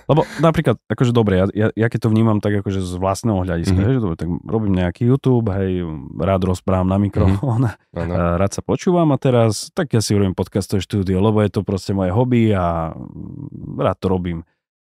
Lebo 0.05 0.21
napríklad, 0.37 0.79
akože 0.83 1.11
dobre, 1.11 1.37
ja, 1.37 1.45
ja, 1.51 1.67
ja 1.69 1.87
keď 1.87 1.99
to 2.01 2.09
vnímam 2.09 2.37
tak 2.37 2.57
akože 2.57 2.79
z 2.79 2.93
vlastného 2.95 3.41
hľadiska, 3.41 3.71
Mhm. 3.71 3.79
mm-hmm. 3.79 3.93
že 3.93 4.01
dobre, 4.01 4.15
tak 4.15 4.29
robím 4.43 4.73
nejaký 4.73 5.03
YouTube, 5.03 5.47
hej, 5.49 5.83
rád 6.15 6.41
rozprávam 6.45 6.85
na 6.85 6.97
mikrofón, 6.97 7.67
mm-hmm. 7.67 7.99
Áno. 8.01 8.13
rád 8.35 8.51
sa 8.51 8.61
počúvam 8.61 9.09
a 9.09 9.17
teraz, 9.17 9.67
tak 9.71 9.91
ja 9.91 9.99
si 9.99 10.11
robím 10.11 10.31
podcastové 10.31 10.79
štúdio, 10.79 11.17
lebo 11.17 11.39
je 11.39 11.49
to 11.49 11.61
proste 11.61 11.91
moje 11.91 12.09
hobby 12.09 12.49
a 12.49 12.95
rád 13.75 13.97
to 13.97 14.07
robím. 14.07 14.47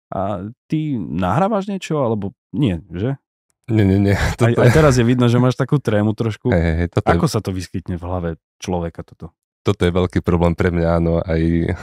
A 0.08 0.40
ty 0.66 0.96
nahrávaš 0.96 1.66
niečo, 1.66 2.00
alebo 2.00 2.32
nie, 2.50 2.80
že? 2.90 3.20
Nie, 3.68 3.84
nie, 3.84 4.00
nie. 4.02 4.16
Aj, 4.16 4.38
Toto, 4.38 4.64
aj 4.64 4.72
teraz 4.72 4.96
je 4.96 5.04
vidno, 5.04 5.28
že 5.28 5.36
máš 5.38 5.54
takú 5.54 5.76
trému 5.76 6.14
trošku. 6.14 6.48
hej, 6.48 6.74
hej, 6.78 6.88
toto, 6.90 7.04
Ako 7.10 7.28
je, 7.28 7.32
sa 7.32 7.40
to 7.40 7.52
vyskytne 7.52 7.96
v 7.96 8.04
hlave 8.04 8.30
človeka 8.58 9.04
toto? 9.04 9.36
toto 9.60 9.84
je 9.84 9.92
veľký 9.92 10.20
problém 10.22 10.54
pre 10.54 10.72
mňa, 10.72 10.88
áno, 10.96 11.20
aj 11.20 11.76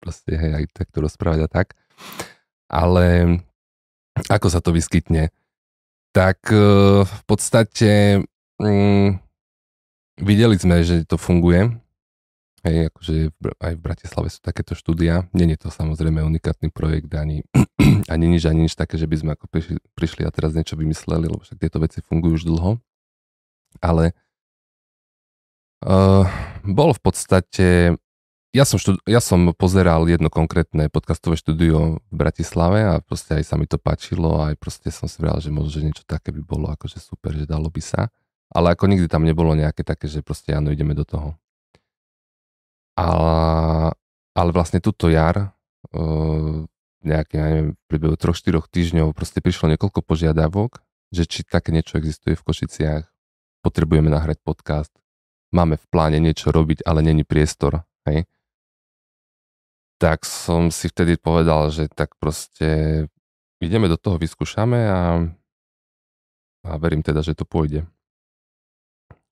proste, 0.00 0.34
hej, 0.34 0.64
aj 0.64 0.64
takto 0.72 1.04
rozprávať 1.04 1.46
a 1.46 1.48
tak. 1.48 1.76
Ale 2.66 3.38
ako 4.26 4.48
sa 4.48 4.64
to 4.64 4.72
vyskytne? 4.74 5.30
Tak 6.10 6.50
eh, 6.50 7.04
v 7.06 7.22
podstate 7.28 8.24
mm, 8.58 9.20
videli 10.20 10.56
sme, 10.58 10.82
že 10.82 11.06
to 11.06 11.16
funguje. 11.16 11.80
Hej, 12.60 12.92
akože 12.92 13.32
aj 13.56 13.72
v 13.72 13.80
Bratislave 13.80 14.28
sú 14.28 14.44
takéto 14.44 14.76
štúdia. 14.76 15.24
Je 15.32 15.56
to 15.56 15.72
samozrejme 15.72 16.20
unikátny 16.20 16.68
projekt, 16.68 17.08
ani, 17.16 17.40
ani 18.12 18.24
nič, 18.28 18.44
ani 18.44 18.68
nič 18.68 18.76
také, 18.76 19.00
že 19.00 19.08
by 19.08 19.16
sme 19.16 19.30
ako 19.32 19.48
prišli, 19.48 19.80
prišli 19.96 20.22
a 20.28 20.34
teraz 20.34 20.52
niečo 20.52 20.76
vymysleli, 20.76 21.24
lebo 21.24 21.40
však 21.40 21.56
tieto 21.56 21.80
veci 21.80 22.04
fungujú 22.04 22.36
už 22.36 22.44
dlho. 22.44 22.76
Ale 23.80 24.12
uh, 25.88 26.28
bol 26.68 26.92
v 26.92 27.00
podstate... 27.00 27.96
Ja 28.50 28.66
som, 28.66 28.82
štud, 28.82 28.98
ja 29.06 29.22
som 29.22 29.54
pozeral 29.54 30.10
jedno 30.10 30.26
konkrétne 30.26 30.90
podcastové 30.90 31.38
štúdio 31.38 32.02
v 32.10 32.14
Bratislave 32.14 32.82
a 32.82 32.98
proste 32.98 33.38
aj 33.38 33.46
sa 33.46 33.54
mi 33.54 33.70
to 33.70 33.78
páčilo 33.78 34.42
a 34.42 34.50
aj 34.50 34.58
proste 34.58 34.90
som 34.90 35.06
si 35.06 35.22
vral, 35.22 35.38
že 35.38 35.54
možno, 35.54 35.70
že 35.70 35.86
niečo 35.86 36.02
také 36.02 36.34
by 36.34 36.42
bolo 36.42 36.66
akože 36.74 36.98
super, 36.98 37.30
že 37.30 37.46
dalo 37.46 37.70
by 37.70 37.78
sa. 37.78 38.10
Ale 38.50 38.74
ako 38.74 38.90
nikdy 38.90 39.06
tam 39.06 39.22
nebolo 39.22 39.54
nejaké 39.54 39.86
také, 39.86 40.10
že 40.10 40.26
proste 40.26 40.50
áno, 40.50 40.74
ideme 40.74 40.98
do 40.98 41.06
toho. 41.06 41.38
Ale, 42.98 43.94
ale 44.34 44.50
vlastne 44.50 44.82
túto 44.82 45.06
jar, 45.06 45.54
uh, 45.94 46.66
nejaké, 47.06 47.38
ja 47.38 47.46
neviem, 47.54 47.78
priebehu 47.86 48.18
3-4 48.18 48.66
týždňov 48.66 49.14
proste 49.14 49.38
prišlo 49.38 49.70
niekoľko 49.78 50.02
požiadavok, 50.02 50.82
že 51.14 51.22
či 51.22 51.46
také 51.46 51.70
niečo 51.70 52.02
existuje 52.02 52.34
v 52.34 52.42
Košiciach, 52.42 53.06
potrebujeme 53.62 54.10
nahrať 54.10 54.42
podcast, 54.42 54.90
máme 55.54 55.78
v 55.78 55.86
pláne 55.86 56.18
niečo 56.18 56.50
robiť, 56.50 56.82
ale 56.82 57.06
není 57.06 57.22
priestor, 57.22 57.86
hej. 58.10 58.26
Tak 60.00 60.24
som 60.24 60.72
si 60.72 60.88
vtedy 60.88 61.14
povedal, 61.14 61.68
že 61.68 61.86
tak 61.86 62.16
proste 62.16 63.04
ideme 63.60 63.84
do 63.84 64.00
toho, 64.00 64.16
vyskúšame 64.16 64.80
a, 64.80 65.00
a 66.62 66.70
verím 66.74 67.04
teda, 67.04 67.20
že 67.20 67.36
to 67.36 67.44
pôjde. 67.44 67.84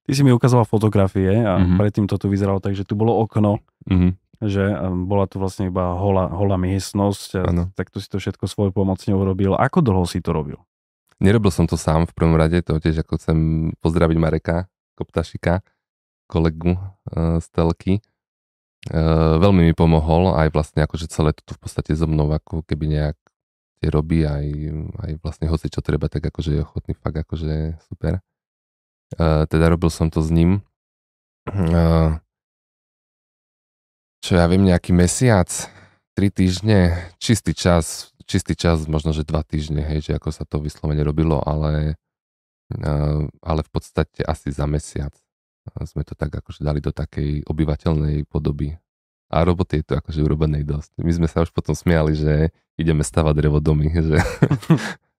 Ty 0.04 0.12
si 0.12 0.20
mi 0.20 0.32
ukazoval 0.32 0.64
fotografie 0.64 1.32
a 1.40 1.56
Mhm. 1.56 1.60
mm-hmm. 1.64 1.78
predtým 1.80 2.04
to 2.04 2.16
tu 2.16 2.28
vyzeralo 2.28 2.60
tak, 2.60 2.72
že 2.72 2.84
tu 2.84 2.92
bolo 2.92 3.16
okno, 3.16 3.60
Mhm. 3.88 4.08
že 4.44 4.64
bola 5.04 5.24
tu 5.24 5.40
vlastne 5.40 5.66
iba 5.66 5.96
holá, 5.96 6.28
holá 6.28 6.56
miestnosť 6.56 7.28
a 7.34 7.44
tak 7.72 7.88
tu 7.88 7.98
si 7.98 8.08
to 8.08 8.20
všetko 8.20 8.44
svoj 8.44 8.70
pomocne 8.70 9.12
urobil. 9.12 9.56
Ako 9.56 9.80
dlho 9.80 10.04
si 10.04 10.20
to 10.20 10.32
robil? 10.32 10.60
Nerobil 11.18 11.50
som 11.50 11.66
to 11.66 11.74
sám 11.74 12.06
v 12.06 12.14
prvom 12.14 12.38
rade, 12.38 12.60
to 12.62 12.78
tiež 12.78 13.02
ako 13.02 13.18
chcem 13.18 13.38
pozdraviť 13.82 14.16
Mareka 14.16 14.56
Koptašika, 14.94 15.66
kolegu 16.30 16.76
uh, 16.76 17.42
z 17.42 17.46
telky. 17.50 17.92
Uh, 18.86 19.42
veľmi 19.42 19.66
mi 19.66 19.74
pomohol, 19.74 20.38
aj 20.38 20.54
vlastne 20.54 20.86
akože 20.86 21.10
celé 21.10 21.34
toto 21.34 21.58
v 21.58 21.60
podstate 21.66 21.98
so 21.98 22.06
mnou 22.06 22.30
ako 22.30 22.62
keby 22.62 22.86
nejak 22.86 23.18
tie 23.82 23.88
robí, 23.90 24.22
aj, 24.22 24.46
aj 25.02 25.10
vlastne 25.18 25.50
hoci 25.50 25.66
čo 25.66 25.82
treba, 25.82 26.06
tak 26.06 26.30
akože 26.30 26.50
je 26.54 26.60
ochotný 26.62 26.94
fakt 26.94 27.18
akože 27.18 27.74
super. 27.90 28.22
Uh, 29.18 29.50
teda 29.50 29.74
robil 29.74 29.90
som 29.90 30.06
to 30.14 30.22
s 30.22 30.30
ním. 30.30 30.62
Uh, 31.50 32.22
čo 34.22 34.38
ja 34.38 34.46
viem, 34.46 34.62
nejaký 34.62 34.94
mesiac, 34.94 35.50
tri 36.14 36.30
týždne, 36.30 36.94
čistý 37.18 37.58
čas, 37.58 38.14
čistý 38.30 38.54
čas, 38.54 38.86
možno, 38.86 39.10
že 39.10 39.26
dva 39.26 39.42
týždne, 39.42 39.82
hej, 39.82 40.06
že 40.06 40.12
ako 40.14 40.30
sa 40.30 40.46
to 40.46 40.62
vyslovene 40.62 41.02
robilo, 41.02 41.42
ale, 41.42 41.98
uh, 42.78 43.26
ale 43.42 43.60
v 43.66 43.70
podstate 43.74 44.22
asi 44.22 44.54
za 44.54 44.70
mesiac 44.70 45.14
sme 45.84 46.02
to 46.04 46.14
tak 46.16 46.32
akože 46.32 46.60
dali 46.64 46.80
do 46.80 46.90
takej 46.90 47.44
obyvateľnej 47.46 48.24
podoby. 48.28 48.76
A 49.28 49.44
roboty 49.44 49.84
je 49.84 49.92
to 49.92 49.94
akože 50.00 50.24
urobenej 50.24 50.64
dosť. 50.64 50.96
My 51.04 51.12
sme 51.12 51.28
sa 51.28 51.44
už 51.44 51.52
potom 51.52 51.76
smiali, 51.76 52.16
že 52.16 52.48
ideme 52.80 53.04
stavať 53.04 53.34
drevodomy, 53.36 53.92
že, 54.08 54.18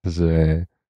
že 0.02 0.30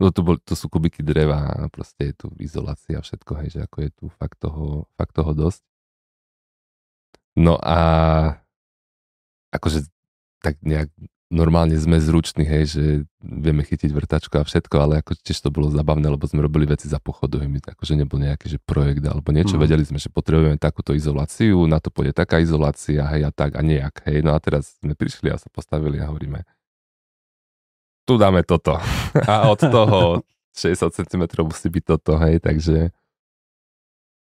no 0.03 0.11
to, 0.11 0.21
bol, 0.27 0.37
to 0.43 0.59
sú 0.59 0.67
kubiky 0.67 1.07
dreva 1.07 1.47
a 1.47 1.71
proste 1.71 2.11
je 2.11 2.15
tu 2.27 2.27
izolácia 2.43 2.99
a 2.99 3.05
všetko, 3.07 3.33
hej, 3.45 3.49
že 3.55 3.61
ako 3.63 3.77
je 3.87 3.91
tu 3.95 4.05
fakt 4.19 4.43
toho, 4.43 4.91
fakt 4.99 5.15
toho 5.15 5.31
dosť. 5.31 5.63
No 7.39 7.55
a 7.63 7.79
akože 9.55 9.87
tak 10.43 10.59
nejak 10.63 10.91
normálne 11.35 11.75
sme 11.75 11.99
zruční, 11.99 12.47
hej, 12.47 12.65
že 12.71 12.83
vieme 13.19 13.67
chytiť 13.67 13.91
vrtačku 13.91 14.39
a 14.39 14.47
všetko, 14.47 14.75
ale 14.79 15.03
ako 15.03 15.19
tiež 15.19 15.43
to 15.43 15.51
bolo 15.51 15.67
zabavné, 15.75 16.07
lebo 16.07 16.23
sme 16.31 16.47
robili 16.47 16.71
veci 16.71 16.87
za 16.87 17.03
pochodu, 17.03 17.43
my 17.43 17.59
akože 17.59 17.99
nebol 17.99 18.23
nejaký 18.23 18.47
že 18.55 18.59
projekt 18.63 19.03
alebo 19.03 19.35
niečo, 19.35 19.59
Mhm. 19.59 19.63
vedeli 19.67 19.83
sme, 19.83 19.99
že 19.99 20.15
potrebujeme 20.15 20.57
takúto 20.57 20.95
izoláciu, 20.95 21.67
na 21.67 21.83
to 21.83 21.91
pôjde 21.91 22.15
taká 22.15 22.39
izolácia, 22.39 23.03
hej, 23.11 23.27
a 23.27 23.31
tak 23.35 23.59
a 23.59 23.63
nejak, 23.67 24.07
hej, 24.07 24.23
no 24.23 24.33
a 24.33 24.39
teraz 24.39 24.79
sme 24.79 24.95
prišli 24.95 25.35
a 25.35 25.37
sa 25.37 25.51
postavili 25.51 25.99
a 25.99 26.07
hovoríme, 26.07 26.47
tu 28.05 28.21
dáme 28.21 28.45
toto. 28.45 28.77
A 29.33 29.49
od 29.49 29.57
toho 29.57 30.21
60 30.53 30.93
cm 30.93 31.25
musí 31.41 31.73
byť 31.73 31.85
toto, 31.89 32.21
hej, 32.21 32.37
takže... 32.39 32.93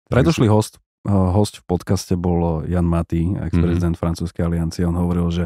Predošlý 0.06 0.46
host, 0.54 0.78
eh, 1.10 1.12
host 1.12 1.60
v 1.60 1.64
podcaste 1.66 2.14
bol 2.14 2.62
Jan 2.70 2.86
Matý, 2.86 3.34
ex-prezident 3.42 3.98
mm-hmm. 3.98 4.06
francúzskej 4.06 4.46
aliancie. 4.46 4.86
On 4.86 4.94
hovoril, 4.94 5.34
že 5.34 5.44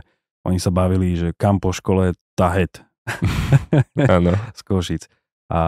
oni 0.49 0.59
sa 0.59 0.73
bavili, 0.73 1.13
že 1.13 1.37
kam 1.37 1.61
po 1.61 1.69
škole 1.69 2.17
tahet. 2.33 2.81
Áno. 4.17 4.33
Z 4.57 4.61
Košic. 4.65 5.03
A 5.49 5.59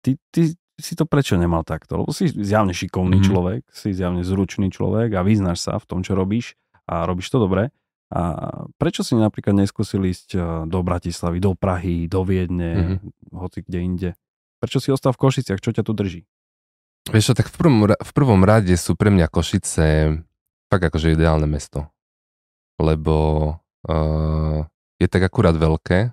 ty, 0.00 0.20
ty 0.32 0.56
si 0.76 0.92
to 0.92 1.08
prečo 1.08 1.40
nemal 1.40 1.64
takto? 1.64 2.04
Lebo 2.04 2.12
si 2.12 2.28
zjavne 2.28 2.76
šikovný 2.76 3.20
mm-hmm. 3.20 3.28
človek, 3.28 3.60
si 3.72 3.96
zjavne 3.96 4.20
zručný 4.20 4.68
človek 4.68 5.16
a 5.16 5.24
vyznáš 5.24 5.64
sa 5.64 5.80
v 5.80 5.88
tom, 5.88 6.00
čo 6.04 6.12
robíš 6.12 6.56
a 6.84 7.08
robíš 7.08 7.32
to 7.32 7.40
dobre. 7.40 7.72
A 8.12 8.22
prečo 8.78 9.02
si 9.02 9.18
napríklad 9.18 9.56
neskúsil 9.56 10.06
ísť 10.06 10.28
eh, 10.36 10.42
do 10.68 10.78
Bratislavy, 10.84 11.42
do 11.42 11.58
Prahy, 11.58 12.06
do 12.06 12.22
Viedne, 12.22 13.00
mm-hmm. 13.00 13.34
hoci 13.34 13.64
kde 13.66 13.78
inde? 13.82 14.10
Prečo 14.62 14.78
si 14.78 14.94
ostal 14.94 15.12
v 15.16 15.20
Košiciach? 15.26 15.60
Čo 15.60 15.74
ťa 15.74 15.82
tu 15.82 15.92
drží? 15.92 16.22
Vieš 17.06 17.32
čo, 17.32 17.34
tak 17.38 17.50
v 17.50 17.56
prvom, 17.56 17.78
v 17.86 18.12
prvom 18.14 18.42
rade 18.42 18.74
sú 18.74 18.98
pre 18.98 19.14
mňa 19.14 19.30
Košice 19.30 20.18
fakt 20.66 20.84
akože 20.86 21.14
ideálne 21.14 21.46
mesto. 21.46 21.86
Lebo 22.76 23.54
uh, 23.86 24.66
je 24.98 25.06
tak 25.08 25.22
akurát 25.24 25.54
veľké, 25.54 26.10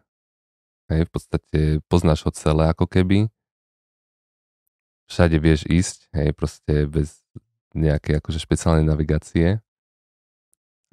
hej, 0.93 1.01
v 1.07 1.11
podstate 1.11 1.59
poznáš 1.89 2.25
ho 2.27 2.31
celé 2.31 2.69
ako 2.69 2.85
keby. 2.85 3.27
Všade 5.09 5.37
vieš 5.41 5.67
ísť, 5.67 6.09
hej, 6.15 6.29
proste 6.33 6.87
bez 6.87 7.21
nejakej 7.73 8.21
akože 8.21 8.39
špeciálnej 8.39 8.85
navigácie 8.85 9.59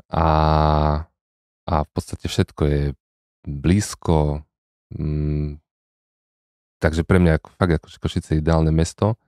a, 0.09 0.29
a 1.69 1.75
v 1.85 1.89
podstate 1.93 2.27
všetko 2.27 2.63
je 2.67 2.83
blízko, 3.45 4.43
mm, 4.97 5.61
takže 6.81 7.05
pre 7.05 7.21
mňa 7.21 7.41
fakt 7.57 7.75
ako 7.77 7.87
Košice 8.01 8.41
ideálne 8.41 8.73
mesto 8.73 9.21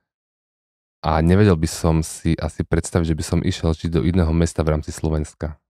a 1.05 1.21
nevedel 1.21 1.55
by 1.55 1.69
som 1.69 2.01
si 2.01 2.33
asi 2.35 2.65
predstaviť, 2.65 3.13
že 3.13 3.17
by 3.17 3.23
som 3.23 3.39
išiel 3.45 3.71
žiť 3.77 3.91
do 3.93 4.01
iného 4.03 4.33
mesta 4.33 4.65
v 4.65 4.77
rámci 4.77 4.89
Slovenska. 4.89 5.62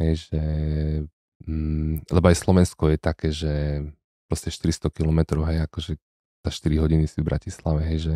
Hej, 0.00 0.32
že, 0.32 0.42
mm, 1.44 2.08
lebo 2.08 2.24
aj 2.32 2.36
Slovensko 2.40 2.88
je 2.90 2.98
také, 2.98 3.28
že 3.30 3.52
proste 4.26 4.48
400 4.48 4.88
km, 4.88 5.44
hej, 5.44 5.68
akože 5.68 5.92
za 6.40 6.50
4 6.50 6.82
hodiny 6.82 7.04
si 7.04 7.20
v 7.20 7.28
Bratislave, 7.28 7.84
hej, 7.84 7.98
že 8.00 8.14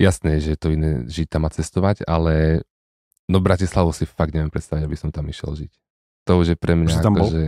jasné, 0.00 0.40
že 0.40 0.56
to 0.56 0.72
iné 0.72 1.04
žiť 1.04 1.28
tam 1.28 1.44
a 1.44 1.50
cestovať, 1.52 2.08
ale 2.08 2.64
No 3.30 3.38
Bratislavu 3.38 3.94
si 3.94 4.04
fakt 4.04 4.34
neviem 4.34 4.50
predstaviť, 4.50 4.82
aby 4.84 4.96
som 4.98 5.08
tam 5.14 5.24
išiel 5.30 5.54
žiť. 5.54 5.72
To 6.26 6.42
už 6.42 6.54
je 6.54 6.56
pre 6.58 6.74
mňa 6.74 7.02
ako, 7.02 7.24
že 7.30 7.42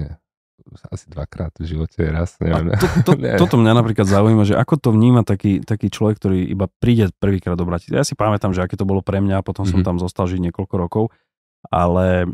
asi 0.89 1.07
dvakrát 1.13 1.53
v 1.61 1.67
živote 1.67 2.01
raz, 2.09 2.41
neviem. 2.41 2.73
to, 2.79 2.87
to, 3.05 3.13
toto 3.45 3.57
mňa 3.61 3.73
napríklad 3.77 4.09
zaujíma, 4.09 4.49
že 4.49 4.57
ako 4.57 4.75
to 4.81 4.89
vníma 4.97 5.27
taký, 5.27 5.61
taký 5.61 5.93
človek, 5.93 6.17
ktorý 6.17 6.39
iba 6.41 6.71
príde 6.81 7.13
prvýkrát 7.21 7.59
do 7.59 7.69
Bratislavy. 7.69 8.01
Ja 8.01 8.07
si 8.07 8.17
pamätám, 8.17 8.57
že 8.57 8.65
aké 8.65 8.79
to 8.79 8.89
bolo 8.89 9.05
pre 9.05 9.21
mňa, 9.21 9.45
potom 9.45 9.69
mm-hmm. 9.69 9.77
som 9.77 9.81
mhm. 9.85 9.87
tam 9.87 9.97
zostal 10.01 10.25
žiť 10.31 10.41
niekoľko 10.51 10.75
rokov, 10.79 11.05
ale 11.69 12.31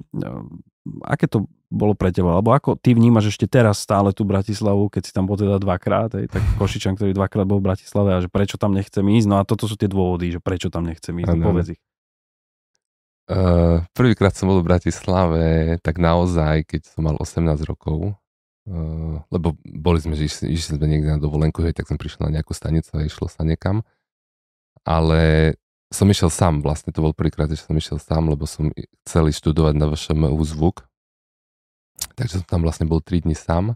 aké 1.04 1.28
to 1.28 1.46
bolo 1.70 1.94
pre 1.94 2.10
teba? 2.10 2.34
Alebo 2.34 2.50
ako 2.50 2.74
ty 2.74 2.96
vnímaš 2.96 3.36
ešte 3.36 3.46
teraz 3.46 3.78
stále 3.80 4.10
tú 4.10 4.26
Bratislavu, 4.26 4.90
keď 4.90 5.02
si 5.06 5.12
tam 5.14 5.28
bol 5.28 5.38
teda 5.38 5.60
dvakrát, 5.60 6.18
hej, 6.18 6.26
tak 6.26 6.42
Košičan, 6.58 6.98
ktorý 6.98 7.14
dvakrát 7.14 7.46
bol 7.46 7.62
v 7.62 7.72
Bratislave 7.72 8.16
a 8.16 8.18
že 8.18 8.28
prečo 8.32 8.56
tam 8.56 8.74
nechcem 8.74 9.04
ísť, 9.04 9.26
no 9.28 9.36
a 9.38 9.46
toto 9.46 9.68
sú 9.70 9.78
tie 9.78 9.86
dôvody, 9.86 10.34
že 10.34 10.40
prečo 10.42 10.72
tam 10.72 10.88
nechcem 10.88 11.14
ísť, 11.14 11.36
no, 11.36 11.46
povedz 11.46 11.78
ich. 11.78 11.80
Uh, 13.30 13.86
prvýkrát 13.94 14.34
som 14.34 14.50
bol 14.50 14.58
v 14.58 14.66
Bratislave, 14.66 15.78
tak 15.86 16.02
naozaj, 16.02 16.66
keď 16.66 16.80
som 16.90 17.06
mal 17.06 17.14
18 17.14 17.46
rokov, 17.62 18.18
uh, 18.66 19.22
lebo 19.30 19.54
boli 19.62 20.02
sme, 20.02 20.18
že 20.18 20.26
išli, 20.26 20.50
išli 20.50 20.74
sme 20.74 20.86
niekde 20.90 21.14
na 21.14 21.20
dovolenku, 21.22 21.62
hej, 21.62 21.78
tak 21.78 21.86
som 21.86 21.94
prišiel 21.94 22.26
na 22.26 22.42
nejakú 22.42 22.50
stanicu 22.50 22.90
a 22.98 23.06
išlo 23.06 23.30
sa 23.30 23.46
niekam. 23.46 23.86
Ale 24.82 25.54
som 25.90 26.06
išiel 26.06 26.30
sám, 26.30 26.62
vlastne 26.62 26.94
to 26.94 27.02
bol 27.02 27.10
prvýkrát, 27.10 27.50
že 27.50 27.66
som 27.66 27.74
išiel 27.74 27.98
sám, 27.98 28.30
lebo 28.30 28.46
som 28.46 28.70
chcel 29.02 29.26
študovať 29.34 29.74
na 29.74 29.90
vašom 29.90 30.30
zvuk. 30.46 30.86
Takže 32.14 32.40
som 32.40 32.46
tam 32.46 32.62
vlastne 32.62 32.86
bol 32.86 33.02
3 33.02 33.26
dní 33.26 33.34
sám. 33.34 33.74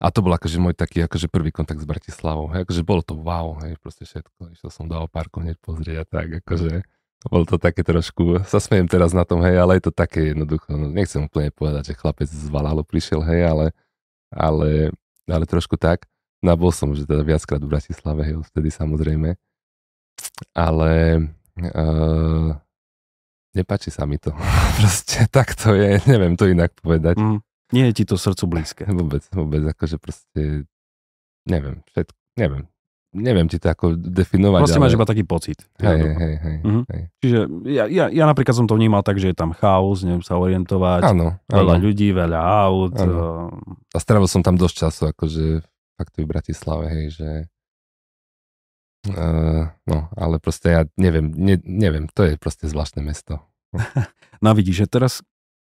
A 0.00 0.08
to 0.08 0.24
bol 0.24 0.32
akože 0.32 0.56
môj 0.56 0.72
taký 0.72 1.04
akože 1.04 1.28
prvý 1.28 1.52
kontakt 1.52 1.76
s 1.76 1.84
Bratislavou. 1.84 2.48
Hej, 2.56 2.64
akože 2.64 2.82
bolo 2.88 3.04
to 3.04 3.12
wow, 3.20 3.60
hej, 3.60 3.76
proste 3.84 4.08
všetko. 4.08 4.56
Išiel 4.56 4.70
som 4.72 4.88
do 4.88 4.96
parku 5.12 5.44
hneď 5.44 5.60
pozrieť 5.60 5.96
a 6.00 6.04
tak, 6.08 6.28
akože 6.40 6.80
bol 7.28 7.44
to 7.44 7.60
také 7.60 7.84
trošku, 7.84 8.48
sa 8.48 8.56
smejem 8.56 8.88
teraz 8.88 9.12
na 9.12 9.28
tom, 9.28 9.44
hej, 9.44 9.60
ale 9.60 9.76
je 9.76 9.84
to 9.84 9.92
také 9.92 10.32
jednoducho, 10.32 10.72
no, 10.72 10.88
nechcem 10.88 11.28
úplne 11.28 11.52
povedať, 11.52 11.92
že 11.92 11.98
chlapec 12.00 12.24
z 12.32 12.48
Valalu 12.48 12.80
prišiel, 12.80 13.20
hej, 13.20 13.44
ale, 13.44 13.66
ale, 14.32 14.88
ale 15.28 15.44
trošku 15.44 15.76
tak. 15.76 16.08
No 16.40 16.56
bol 16.56 16.72
som 16.72 16.96
už 16.96 17.04
teda 17.04 17.20
viackrát 17.20 17.60
v 17.60 17.68
Bratislave, 17.68 18.24
hej, 18.24 18.40
vtedy 18.48 18.72
samozrejme. 18.72 19.36
Ale 20.56 20.90
uh, 21.58 22.54
nepáči 23.54 23.90
sa 23.90 24.06
mi 24.06 24.18
to. 24.18 24.30
proste 24.78 25.26
tak 25.30 25.54
to 25.58 25.74
je, 25.74 25.98
neviem 26.06 26.38
to 26.38 26.46
inak 26.46 26.74
povedať. 26.78 27.18
Mm, 27.18 27.42
nie 27.74 27.84
je 27.90 27.92
ti 28.02 28.04
to 28.06 28.14
srdcu 28.18 28.44
blízke. 28.46 28.84
Vôbec, 28.98 29.22
vôbec, 29.34 29.62
akože 29.74 29.96
proste, 29.98 30.66
neviem, 31.46 31.82
všetko, 31.90 32.14
neviem, 32.38 32.62
neviem 33.10 33.46
ti 33.50 33.58
to 33.58 33.66
ako 33.70 33.98
definovať. 33.98 34.60
Proste 34.62 34.78
ale... 34.78 34.84
máš 34.86 34.94
iba 34.94 35.06
taký 35.06 35.24
pocit. 35.26 35.58
Hej, 35.82 36.14
hej, 36.14 36.34
hej, 36.38 36.56
uh-huh. 36.62 36.82
hej. 36.86 37.02
Čiže 37.18 37.38
ja, 37.66 37.84
ja, 37.90 38.04
ja 38.06 38.24
napríklad 38.26 38.54
som 38.54 38.66
to 38.70 38.78
vnímal 38.78 39.02
tak, 39.02 39.18
že 39.18 39.34
je 39.34 39.36
tam 39.36 39.50
chaos, 39.50 40.06
neviem 40.06 40.22
sa 40.22 40.38
orientovať, 40.38 41.10
áno, 41.10 41.42
veľa 41.50 41.74
áno. 41.78 41.82
ľudí, 41.82 42.14
veľa 42.14 42.38
aut. 42.38 42.94
Áno. 42.94 43.50
A 43.90 43.98
strávil 43.98 44.30
som 44.30 44.46
tam 44.46 44.54
dosť 44.54 44.86
času, 44.86 45.02
akože 45.10 45.66
fakt 45.98 46.14
v 46.16 46.24
Bratislave, 46.24 46.86
hej, 46.86 47.06
že 47.18 47.28
uh, 49.08 49.72
no, 49.88 49.98
ale 50.12 50.36
proste 50.42 50.68
ja 50.68 50.82
neviem, 51.00 51.32
ne, 51.32 51.56
neviem, 51.64 52.10
to 52.12 52.26
je 52.26 52.36
proste 52.36 52.68
zvláštne 52.68 53.00
mesto. 53.00 53.40
no 54.44 54.52
vidíš, 54.52 54.84
že 54.84 54.86
teraz, 54.90 55.12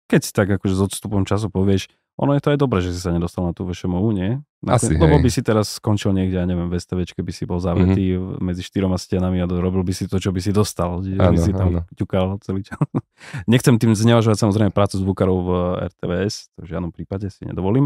keď 0.10 0.22
si 0.24 0.32
tak 0.34 0.48
akože 0.50 0.74
s 0.74 0.82
odstupom 0.90 1.28
času 1.28 1.52
povieš, 1.52 1.92
ono 2.18 2.34
je 2.34 2.42
to 2.42 2.50
aj 2.50 2.58
dobré, 2.58 2.82
že 2.82 2.98
si 2.98 3.00
sa 3.00 3.14
nedostal 3.14 3.46
na 3.46 3.54
tú 3.54 3.62
VŠMU, 3.62 4.10
nie? 4.10 4.42
Na 4.66 4.82
Asi, 4.82 4.98
Lebo 4.98 5.22
by 5.22 5.30
si 5.30 5.46
teraz 5.46 5.78
skončil 5.78 6.18
niekde, 6.18 6.42
ja 6.42 6.50
neviem, 6.50 6.66
v 6.66 6.82
STVčke 6.82 7.22
by 7.22 7.30
si 7.30 7.46
bol 7.46 7.62
zavretý 7.62 8.18
mm-hmm. 8.18 8.42
medzi 8.42 8.66
štyroma 8.66 8.98
stenami 8.98 9.38
a 9.38 9.46
robil 9.46 9.86
by 9.86 9.94
si 9.94 10.10
to, 10.10 10.18
čo 10.18 10.34
by 10.34 10.42
si 10.42 10.50
dostal. 10.50 10.98
Ano, 10.98 11.30
by 11.30 11.38
si 11.38 11.54
tam 11.54 11.78
ano. 11.78 11.82
ťukal 11.94 12.42
celý 12.42 12.66
čas. 12.66 12.82
Nechcem 13.54 13.78
tým 13.78 13.94
znevažovať 13.94 14.50
samozrejme 14.50 14.74
prácu 14.74 14.98
zvukarov 14.98 15.38
v 15.46 15.50
RTVS, 15.94 16.58
to 16.58 16.66
v 16.66 16.68
žiadnom 16.74 16.90
prípade 16.90 17.30
si 17.30 17.46
nedovolím, 17.46 17.86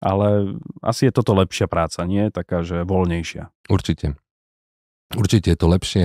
ale 0.00 0.56
asi 0.80 1.08
je 1.08 1.12
toto 1.12 1.36
lepšia 1.36 1.68
práca, 1.68 2.00
nie? 2.08 2.32
Taká, 2.32 2.64
že 2.64 2.80
voľnejšia. 2.80 3.52
Určite. 3.68 4.16
Určite 5.14 5.54
je 5.54 5.58
to 5.58 5.68
lepšie. 5.70 6.04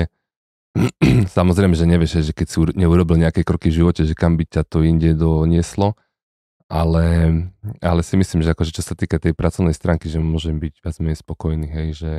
Samozrejme, 1.37 1.73
že 1.73 1.89
nevieš, 1.89 2.21
že 2.21 2.33
keď 2.35 2.47
si 2.47 2.57
neurobil 2.77 3.17
nejaké 3.17 3.41
kroky 3.41 3.73
v 3.73 3.81
živote, 3.81 4.05
že 4.05 4.13
kam 4.13 4.37
by 4.37 4.45
ťa 4.45 4.63
to 4.67 4.85
inde 4.85 5.17
donieslo, 5.17 5.97
ale, 6.71 7.05
ale 7.83 8.01
si 8.05 8.15
myslím, 8.15 8.39
že 8.45 8.55
akože 8.55 8.71
čo 8.71 8.83
sa 8.85 8.95
týka 8.95 9.19
tej 9.19 9.35
pracovnej 9.35 9.75
stránky, 9.75 10.07
že 10.07 10.23
môžem 10.23 10.55
byť 10.55 10.73
viac 10.79 10.95
menej 11.03 11.19
spokojný, 11.19 11.67
hej, 11.67 11.87
že 11.99 12.13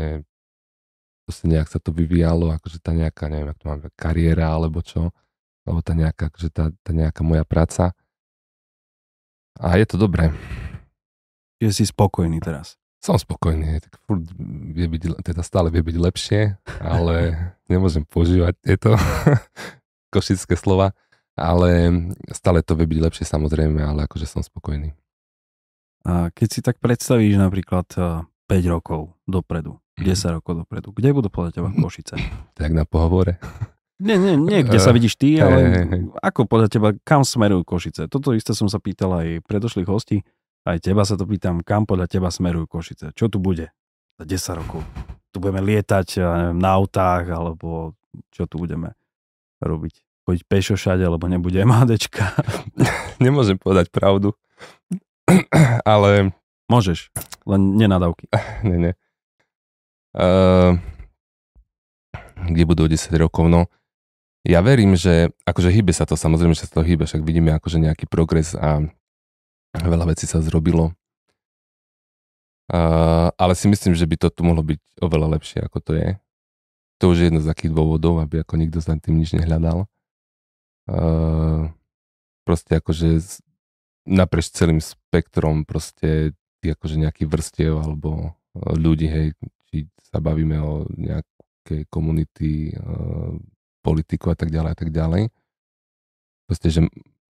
proste 1.25 1.49
nejak 1.49 1.73
sa 1.73 1.81
to 1.81 1.95
vyvíjalo, 1.95 2.53
akože 2.53 2.83
tá 2.85 2.93
nejaká, 2.93 3.33
neviem, 3.33 3.49
ako 3.49 3.61
to 3.63 3.67
mám, 3.73 3.81
kariéra 3.97 4.53
alebo 4.53 4.85
čo, 4.85 5.17
alebo 5.65 5.81
tá 5.81 5.97
nejaká, 5.97 6.29
akože 6.29 6.51
tá, 6.53 6.69
tá 6.85 6.91
nejaká 6.93 7.25
moja 7.25 7.49
práca. 7.49 7.97
A 9.57 9.81
je 9.81 9.87
to 9.89 9.97
dobré. 9.97 10.29
Že 11.63 11.71
si 11.73 11.85
spokojný 11.89 12.43
teraz. 12.43 12.82
Som 13.03 13.19
spokojný, 13.19 13.83
tak 13.83 13.99
furt 14.07 14.23
vie 14.73 14.87
byť, 14.87 15.27
teda 15.27 15.43
stále 15.43 15.75
vie 15.75 15.83
byť 15.83 15.97
lepšie, 15.99 16.41
ale 16.79 17.35
nemôžem 17.73 18.07
používať 18.07 18.55
tieto 18.63 18.95
košické 20.15 20.55
slova 20.55 20.95
ale 21.37 21.71
stále 22.33 22.61
to 22.61 22.77
vie 22.77 22.87
byť 22.89 23.01
lepšie 23.01 23.25
samozrejme, 23.25 23.81
ale 23.81 24.05
akože 24.05 24.29
som 24.29 24.45
spokojný. 24.45 24.93
A 26.03 26.35
keď 26.35 26.49
si 26.51 26.61
tak 26.61 26.83
predstavíš 26.83 27.39
napríklad 27.39 27.87
5 27.95 28.27
rokov 28.67 29.15
dopredu, 29.25 29.79
10 30.03 30.03
mm. 30.03 30.33
rokov 30.41 30.53
dopredu, 30.67 30.89
kde 30.91 31.09
budú 31.15 31.29
podľa 31.31 31.51
teba 31.55 31.69
Košice? 31.83 32.19
Tak 32.59 32.71
na 32.75 32.85
pohovore. 32.85 33.39
Nie, 34.03 34.19
nie, 34.19 34.35
nie, 34.35 34.67
kde 34.67 34.83
sa 34.83 34.91
vidíš 34.91 35.15
ty, 35.15 35.39
ale 35.39 35.59
hey. 35.63 36.03
ako 36.27 36.51
podľa 36.51 36.69
teba, 36.75 36.89
kam 37.07 37.23
smerujú 37.23 37.63
Košice? 37.63 38.11
Toto 38.11 38.35
isté 38.35 38.51
som 38.51 38.67
sa 38.67 38.83
pýtal 38.83 39.15
aj 39.15 39.47
predošlých 39.47 39.87
hostí, 39.87 40.27
aj 40.63 40.79
teba 40.79 41.03
sa 41.03 41.19
to 41.19 41.27
pýtam, 41.27 41.61
kam 41.63 41.87
podľa 41.89 42.07
teba 42.07 42.29
smerujú 42.31 42.71
Košice? 42.71 43.11
Čo 43.15 43.27
tu 43.31 43.43
bude 43.43 43.71
za 44.19 44.25
10 44.25 44.61
rokov? 44.63 44.81
Tu 45.33 45.41
budeme 45.41 45.65
lietať 45.65 46.21
neviem, 46.21 46.59
na 46.61 46.77
autách, 46.77 47.33
alebo 47.33 47.97
čo 48.31 48.47
tu 48.47 48.61
budeme 48.61 48.95
robiť? 49.59 50.03
chodiť 50.23 50.43
pešo 50.47 50.75
všade, 50.79 51.03
lebo 51.03 51.27
nebude 51.27 51.59
MHDčka. 51.59 52.39
Nemôžem 53.25 53.59
povedať 53.59 53.91
pravdu, 53.91 54.35
ale... 55.87 56.31
Môžeš, 56.71 57.13
len 57.45 57.77
nenadávky. 57.77 58.31
nie, 58.69 58.79
nie. 58.91 58.93
Uh, 60.13 60.79
kde 62.49 62.65
budú 62.69 62.85
10 62.87 63.13
rokov, 63.19 63.49
no 63.49 63.69
ja 64.43 64.59
verím, 64.59 64.99
že 64.99 65.31
akože 65.47 65.71
hýbe 65.71 65.95
sa 65.95 66.05
to, 66.05 66.19
samozrejme, 66.19 66.53
že 66.53 66.67
sa 66.67 66.81
to 66.81 66.83
hýbe, 66.83 67.07
však 67.07 67.23
vidíme 67.23 67.55
akože 67.57 67.79
nejaký 67.79 68.11
progres 68.11 68.59
a 68.59 68.83
veľa 69.81 70.13
vecí 70.13 70.29
sa 70.29 70.45
zrobilo. 70.45 70.93
Uh, 72.73 73.29
ale 73.37 73.53
si 73.53 73.69
myslím, 73.69 73.93
že 73.93 74.09
by 74.09 74.17
to 74.17 74.29
tu 74.33 74.45
mohlo 74.45 74.65
byť 74.65 74.81
oveľa 75.05 75.37
lepšie, 75.37 75.61
ako 75.65 75.79
to 75.81 75.93
je. 75.97 76.09
To 77.01 77.13
už 77.13 77.17
je 77.19 77.27
jedno 77.29 77.41
z 77.43 77.51
takých 77.51 77.73
dôvodov, 77.75 78.23
aby 78.23 78.41
ako 78.41 78.55
nikto 78.57 78.79
za 78.81 78.97
tým 78.97 79.21
nič 79.21 79.37
nehľadal. 79.37 79.85
Uh, 80.89 81.69
proste 82.49 82.81
akože 82.81 83.21
naprieč 84.09 84.51
celým 84.51 84.81
spektrom 84.81 85.63
proste 85.69 86.33
akože 86.63 86.97
nejaký 87.03 87.27
vrstiev 87.27 87.75
alebo 87.75 88.39
ľudí, 88.55 89.11
hej, 89.11 89.27
či 89.69 89.91
sa 90.01 90.23
bavíme 90.23 90.57
o 90.63 90.87
nejakej 90.95 91.91
komunity, 91.91 92.73
uh, 92.79 93.35
politiku 93.83 94.31
a 94.31 94.37
tak 94.39 94.55
ďalej 94.55 94.71
a 94.73 94.79
tak 94.79 94.91
ďalej. 94.95 95.23
Proste, 96.47 96.69
že 96.71 96.81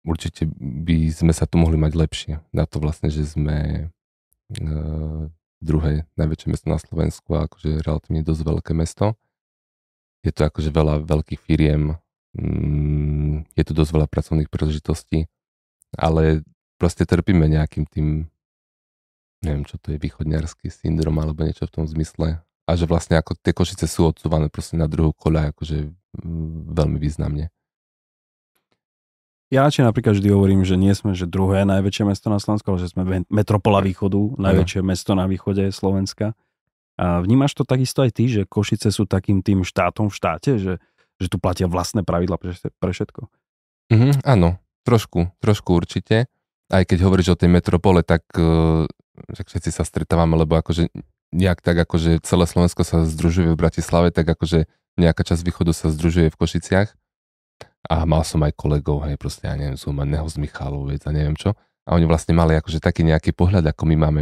určite 0.03 0.47
by 0.59 1.09
sme 1.09 1.33
sa 1.35 1.47
tu 1.47 1.55
mohli 1.57 1.79
mať 1.79 1.93
lepšie. 1.95 2.33
Na 2.51 2.67
to 2.67 2.79
vlastne, 2.83 3.07
že 3.07 3.23
sme 3.23 3.89
uh, 4.59 5.23
druhé 5.63 6.03
najväčšie 6.19 6.47
mesto 6.51 6.67
na 6.67 6.77
Slovensku 6.77 7.29
a 7.39 7.47
akože 7.47 7.81
relatívne 7.81 8.21
dosť 8.21 8.41
veľké 8.43 8.71
mesto. 8.75 9.15
Je 10.23 10.31
to 10.35 10.43
akože 10.47 10.71
veľa 10.71 11.03
veľkých 11.07 11.39
firiem, 11.39 11.95
mm, 12.35 13.55
je 13.55 13.63
tu 13.63 13.71
dosť 13.71 13.91
veľa 13.91 14.07
pracovných 14.07 14.51
príležitostí, 14.51 15.27
ale 15.95 16.43
proste 16.79 17.07
trpíme 17.07 17.47
nejakým 17.47 17.87
tým, 17.87 18.07
neviem 19.43 19.63
čo 19.67 19.79
to 19.79 19.95
je, 19.95 19.99
východňarský 19.99 20.71
syndrom 20.71 21.19
alebo 21.19 21.43
niečo 21.43 21.67
v 21.67 21.75
tom 21.79 21.85
zmysle. 21.87 22.43
A 22.63 22.71
že 22.79 22.87
vlastne 22.87 23.19
ako 23.19 23.35
tie 23.35 23.51
košice 23.51 23.91
sú 23.91 24.07
odsúvané 24.07 24.47
proste 24.47 24.79
na 24.79 24.87
druhú 24.87 25.11
koľa, 25.11 25.51
akože 25.51 25.91
mm, 26.23 26.71
veľmi 26.71 26.97
významne. 26.99 27.51
Ja 29.53 29.69
radšej 29.69 29.85
napríklad 29.85 30.17
vždy 30.17 30.33
hovorím, 30.33 30.65
že 30.65 30.73
nie 30.81 30.89
sme 30.97 31.13
že 31.13 31.29
druhé 31.29 31.61
najväčšie 31.61 32.09
mesto 32.09 32.33
na 32.33 32.41
Slovensku, 32.41 32.73
ale 32.73 32.81
že 32.81 32.89
sme 32.89 33.05
metropola 33.29 33.85
východu, 33.85 34.33
najväčšie 34.41 34.81
ano. 34.81 34.89
mesto 34.89 35.13
na 35.13 35.29
východe 35.29 35.69
Slovenska. 35.69 36.33
A 36.97 37.21
vnímaš 37.21 37.53
to 37.53 37.61
takisto 37.61 38.01
aj 38.01 38.17
ty, 38.17 38.25
že 38.25 38.49
Košice 38.49 38.89
sú 38.89 39.05
takým 39.05 39.45
tým 39.45 39.61
štátom 39.61 40.09
v 40.09 40.17
štáte, 40.17 40.57
že, 40.57 40.81
že 41.21 41.27
tu 41.29 41.37
platia 41.37 41.69
vlastné 41.69 42.01
pravidla 42.01 42.41
pre, 42.41 42.57
pre 42.57 42.91
všetko? 42.97 43.29
Mm, 43.93 44.25
áno, 44.25 44.57
trošku, 44.89 45.29
trošku 45.37 45.77
určite. 45.77 46.25
Aj 46.73 46.81
keď 46.81 47.05
hovoríš 47.05 47.37
o 47.37 47.39
tej 47.39 47.53
metropole, 47.53 48.01
tak 48.01 48.25
uh, 48.33 48.89
všetci 49.29 49.69
sa 49.69 49.85
stretávame, 49.85 50.33
lebo 50.33 50.57
akože 50.57 50.89
nejak 51.29 51.61
tak 51.61 51.77
akože 51.77 52.25
celé 52.25 52.49
Slovensko 52.49 52.81
sa 52.81 53.05
združuje 53.05 53.53
v 53.53 53.59
Bratislave, 53.61 54.09
tak 54.09 54.33
akože 54.33 54.65
nejaká 54.97 55.21
časť 55.21 55.45
východu 55.45 55.77
sa 55.77 55.93
združuje 55.93 56.33
v 56.33 56.39
Košiciach 56.41 56.89
a 57.89 58.07
mal 58.07 58.23
som 58.23 58.39
aj 58.43 58.55
kolegov, 58.55 59.03
hej, 59.03 59.19
proste, 59.19 59.43
ja 59.43 59.59
neviem, 59.59 59.75
Zumaného 59.75 60.23
z 60.27 60.39
Michalovec 60.39 61.03
a 61.03 61.11
neviem 61.11 61.35
čo. 61.35 61.51
A 61.83 61.99
oni 61.99 62.07
vlastne 62.07 62.31
mali 62.31 62.55
akože 62.55 62.79
taký 62.79 63.03
nejaký 63.03 63.35
pohľad, 63.35 63.67
ako 63.67 63.83
my 63.91 63.95
máme. 64.07 64.21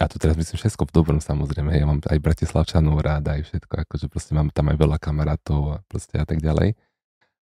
A 0.00 0.08
to 0.08 0.16
teraz 0.16 0.38
myslím 0.38 0.56
všetko 0.56 0.86
v 0.88 0.94
dobrom 0.94 1.20
samozrejme, 1.20 1.76
ja 1.76 1.84
mám 1.84 2.00
aj 2.00 2.18
Bratislavčanov 2.22 3.02
rád, 3.02 3.36
aj 3.36 3.42
všetko, 3.50 3.84
akože 3.84 4.06
proste 4.06 4.32
mám 4.32 4.48
tam 4.54 4.70
aj 4.70 4.76
veľa 4.78 4.96
kamarátov 4.96 5.60
a 5.74 5.76
proste 5.90 6.16
a 6.16 6.24
tak 6.24 6.40
ďalej. 6.40 6.78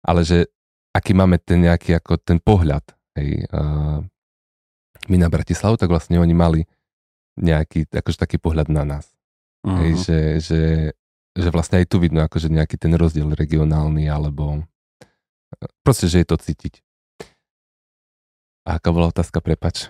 Ale 0.02 0.20
že 0.24 0.50
aký 0.96 1.12
máme 1.14 1.38
ten 1.38 1.62
nejaký 1.62 2.00
ako 2.00 2.18
ten 2.18 2.40
pohľad, 2.42 2.82
hej, 3.20 3.46
uh, 3.52 4.02
my 5.06 5.16
na 5.16 5.28
Bratislavu, 5.30 5.78
tak 5.78 5.92
vlastne 5.92 6.18
oni 6.18 6.34
mali 6.34 6.60
nejaký, 7.38 7.86
akože 7.94 8.18
taký 8.18 8.36
pohľad 8.42 8.66
na 8.72 8.82
nás. 8.82 9.06
Uh-huh. 9.62 9.78
Hej, 9.78 9.92
mhm. 9.92 10.00
že, 10.02 10.18
že, 10.42 10.62
že 11.36 11.48
vlastne 11.54 11.78
aj 11.78 11.86
tu 11.86 12.02
vidno 12.02 12.24
akože 12.26 12.50
nejaký 12.50 12.74
ten 12.74 12.90
rozdiel 12.96 13.30
regionálny 13.38 14.10
alebo 14.10 14.66
Proste, 15.82 16.06
že 16.10 16.20
je 16.20 16.26
to 16.28 16.36
cítiť. 16.36 16.84
A 18.68 18.76
aká 18.76 18.92
bola 18.92 19.08
otázka, 19.08 19.40
prepač? 19.40 19.88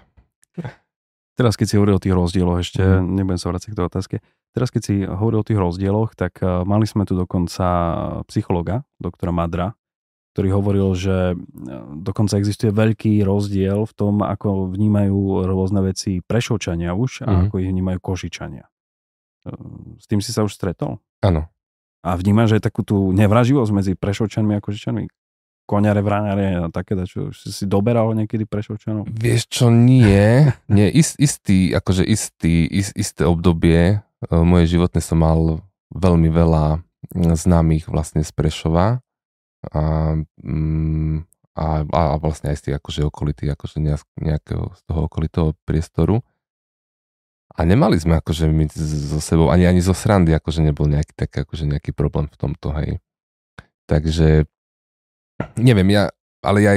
Teraz, 1.38 1.54
keď 1.54 1.66
si 1.70 1.74
hovoril 1.78 1.98
o 1.98 2.02
tých 2.02 2.14
rozdieloch, 2.14 2.58
ešte 2.62 2.82
mm. 2.82 3.14
nebudem 3.14 3.38
sa 3.38 3.50
vrátiť 3.54 3.70
k 3.70 3.78
tej 3.78 3.86
otázke. 3.86 4.16
Teraz, 4.54 4.74
keď 4.74 4.82
si 4.82 4.94
hovoril 5.06 5.42
o 5.42 5.46
tých 5.46 5.58
rozdieloch, 5.58 6.18
tak 6.18 6.42
uh, 6.42 6.66
mali 6.66 6.82
sme 6.82 7.06
tu 7.06 7.14
dokonca 7.14 7.66
psychologa, 8.26 8.82
doktora 8.98 9.30
Madra, 9.30 9.78
ktorý 10.34 10.48
hovoril, 10.54 10.88
že 10.94 11.34
dokonca 12.02 12.38
existuje 12.38 12.70
veľký 12.70 13.26
rozdiel 13.26 13.86
v 13.86 13.92
tom, 13.94 14.22
ako 14.22 14.70
vnímajú 14.70 15.46
rôzne 15.46 15.82
veci 15.82 16.22
prešovčania 16.22 16.94
už 16.94 17.26
a 17.26 17.30
mm. 17.30 17.38
ako 17.50 17.54
ich 17.62 17.70
vnímajú 17.70 17.98
košičania. 17.98 18.66
S 19.98 20.04
tým 20.06 20.22
si 20.22 20.30
sa 20.34 20.42
už 20.42 20.54
stretol? 20.54 21.02
Áno. 21.22 21.50
A 22.06 22.14
vnímaš 22.14 22.58
aj 22.58 22.70
takú 22.70 22.86
tú 22.86 23.10
nevraživosť 23.10 23.70
medzi 23.74 23.92
prešovčanmi 23.98 24.54
a 24.54 24.62
košičanmi? 24.62 25.10
Koňare, 25.68 26.00
vraňare 26.00 26.46
a 26.56 26.62
také, 26.72 26.96
čo 27.04 27.28
si 27.36 27.52
si 27.52 27.68
doberal 27.68 28.16
niekedy 28.16 28.48
Prešovčanov? 28.48 29.04
Vieš 29.12 29.52
čo, 29.52 29.68
nie. 29.68 30.48
nie 30.76 30.88
ist, 30.88 31.20
istý, 31.20 31.76
akože 31.76 32.08
istý, 32.08 32.64
ist, 32.64 32.96
isté 32.96 33.28
obdobie 33.28 34.00
uh, 34.00 34.42
moje 34.48 34.72
životné 34.72 35.04
som 35.04 35.20
mal 35.20 35.60
veľmi 35.92 36.32
veľa 36.32 36.80
známych 37.14 37.88
vlastne 37.92 38.24
z 38.24 38.32
Prešova 38.32 39.04
a, 39.72 39.82
um, 40.44 41.24
a, 41.52 41.84
a 41.84 42.00
vlastne 42.16 42.52
aj 42.52 42.56
z 42.58 42.62
tých 42.68 42.76
akože 42.80 43.00
okolitých, 43.08 43.50
akože 43.54 43.76
nejakého 44.18 44.72
z 44.72 44.80
toho 44.88 45.00
okolitého 45.04 45.48
priestoru. 45.68 46.24
A 47.58 47.66
nemali 47.66 47.98
sme 47.98 48.22
akože 48.22 48.46
my 48.46 48.70
so 48.70 49.18
sebou, 49.18 49.50
ani 49.50 49.66
ani 49.66 49.82
zo 49.82 49.90
srandy, 49.90 50.30
akože 50.30 50.62
nebol 50.62 50.86
nejaký 50.86 51.10
tak, 51.18 51.34
akože 51.34 51.66
nejaký 51.66 51.90
problém 51.90 52.30
v 52.30 52.36
tomto, 52.38 52.70
hej. 52.78 53.02
Takže 53.90 54.46
neviem, 55.58 55.88
ja, 55.94 56.10
ale 56.42 56.58
ja, 56.62 56.72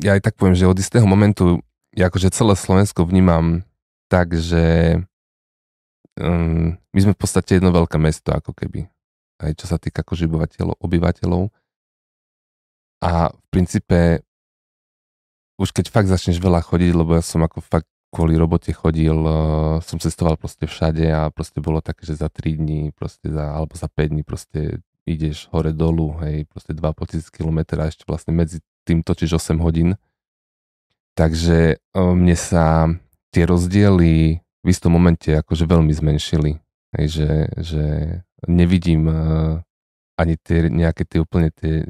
ja 0.00 0.10
aj 0.16 0.22
tak 0.24 0.34
poviem, 0.36 0.56
že 0.56 0.68
od 0.68 0.78
istého 0.78 1.04
momentu 1.04 1.60
ja 1.94 2.10
akože 2.10 2.34
celé 2.34 2.58
Slovensko 2.58 3.06
vnímam 3.06 3.62
tak, 4.10 4.34
že 4.34 4.98
um, 6.18 6.74
my 6.74 7.00
sme 7.00 7.12
v 7.14 7.20
podstate 7.20 7.58
jedno 7.58 7.70
veľké 7.70 7.96
mesto, 8.02 8.34
ako 8.34 8.50
keby. 8.52 8.90
Aj 9.38 9.52
čo 9.54 9.66
sa 9.70 9.78
týka 9.78 10.02
akože 10.02 10.26
obyvateľov, 10.26 10.76
obyvateľov. 10.82 11.42
A 13.04 13.30
v 13.30 13.46
princípe 13.52 14.24
už 15.54 15.70
keď 15.70 15.90
fakt 15.90 16.10
začneš 16.10 16.42
veľa 16.42 16.66
chodiť, 16.66 16.92
lebo 16.98 17.14
ja 17.14 17.22
som 17.22 17.38
ako 17.46 17.62
fakt 17.62 17.86
kvôli 18.10 18.38
robote 18.38 18.70
chodil, 18.70 19.14
uh, 19.14 19.78
som 19.82 19.98
cestoval 19.98 20.38
proste 20.38 20.66
všade 20.66 21.06
a 21.10 21.30
proste 21.34 21.58
bolo 21.58 21.82
také, 21.82 22.06
že 22.06 22.18
za 22.18 22.30
3 22.30 22.58
dní 22.58 22.80
proste 22.94 23.30
za, 23.30 23.54
alebo 23.54 23.74
za 23.74 23.90
5 23.90 24.14
dní 24.14 24.22
proste 24.22 24.82
ideš 25.04 25.48
hore 25.52 25.72
dolu, 25.76 26.16
hej, 26.24 26.48
proste 26.48 26.72
2,5 26.72 27.28
km 27.28 27.80
a 27.80 27.88
ešte 27.88 28.08
vlastne 28.08 28.32
medzi 28.32 28.64
tým 28.88 29.04
točíš 29.04 29.36
8 29.40 29.60
hodín. 29.60 29.96
Takže 31.14 31.78
mne 31.94 32.34
sa 32.34 32.90
tie 33.30 33.44
rozdiely 33.46 34.40
v 34.40 34.66
istom 34.66 34.96
momente 34.96 35.30
akože 35.30 35.68
veľmi 35.68 35.92
zmenšili. 35.92 36.58
Hej, 36.96 37.06
že, 37.20 37.30
že 37.60 37.84
nevidím 38.48 39.06
uh, 39.06 39.60
ani 40.16 40.38
tie 40.38 40.70
nejaké 40.70 41.04
tie 41.04 41.18
úplne 41.22 41.50
tie 41.50 41.86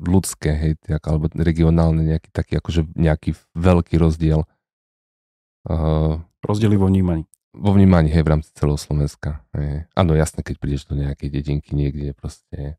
ľudské, 0.00 0.52
hej, 0.56 0.72
tie, 0.80 0.96
alebo 1.00 1.28
regionálne 1.36 2.04
nejaký 2.04 2.28
taký 2.32 2.58
akože 2.60 2.88
nejaký 2.96 3.36
veľký 3.56 3.96
rozdiel. 4.00 4.44
Uh, 5.68 6.20
Rozdiely 6.44 6.76
vo 6.76 6.88
vnímaní 6.88 7.26
vo 7.56 7.70
vnímaní, 7.72 8.12
hej, 8.12 8.22
v 8.22 8.32
rámci 8.36 8.52
celého 8.52 8.76
Slovenska. 8.76 9.40
Hej. 9.56 9.88
Áno, 9.96 10.12
jasné, 10.12 10.44
keď 10.44 10.56
prídeš 10.60 10.84
do 10.84 10.94
nejakej 10.94 11.28
dedinky 11.32 11.72
niekde 11.72 12.12
proste, 12.12 12.76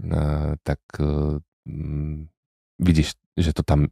uh, 0.00 0.54
tak 0.62 0.80
uh, 1.02 1.42
vidíš, 2.78 3.18
že 3.34 3.50
to 3.50 3.66
tam 3.66 3.90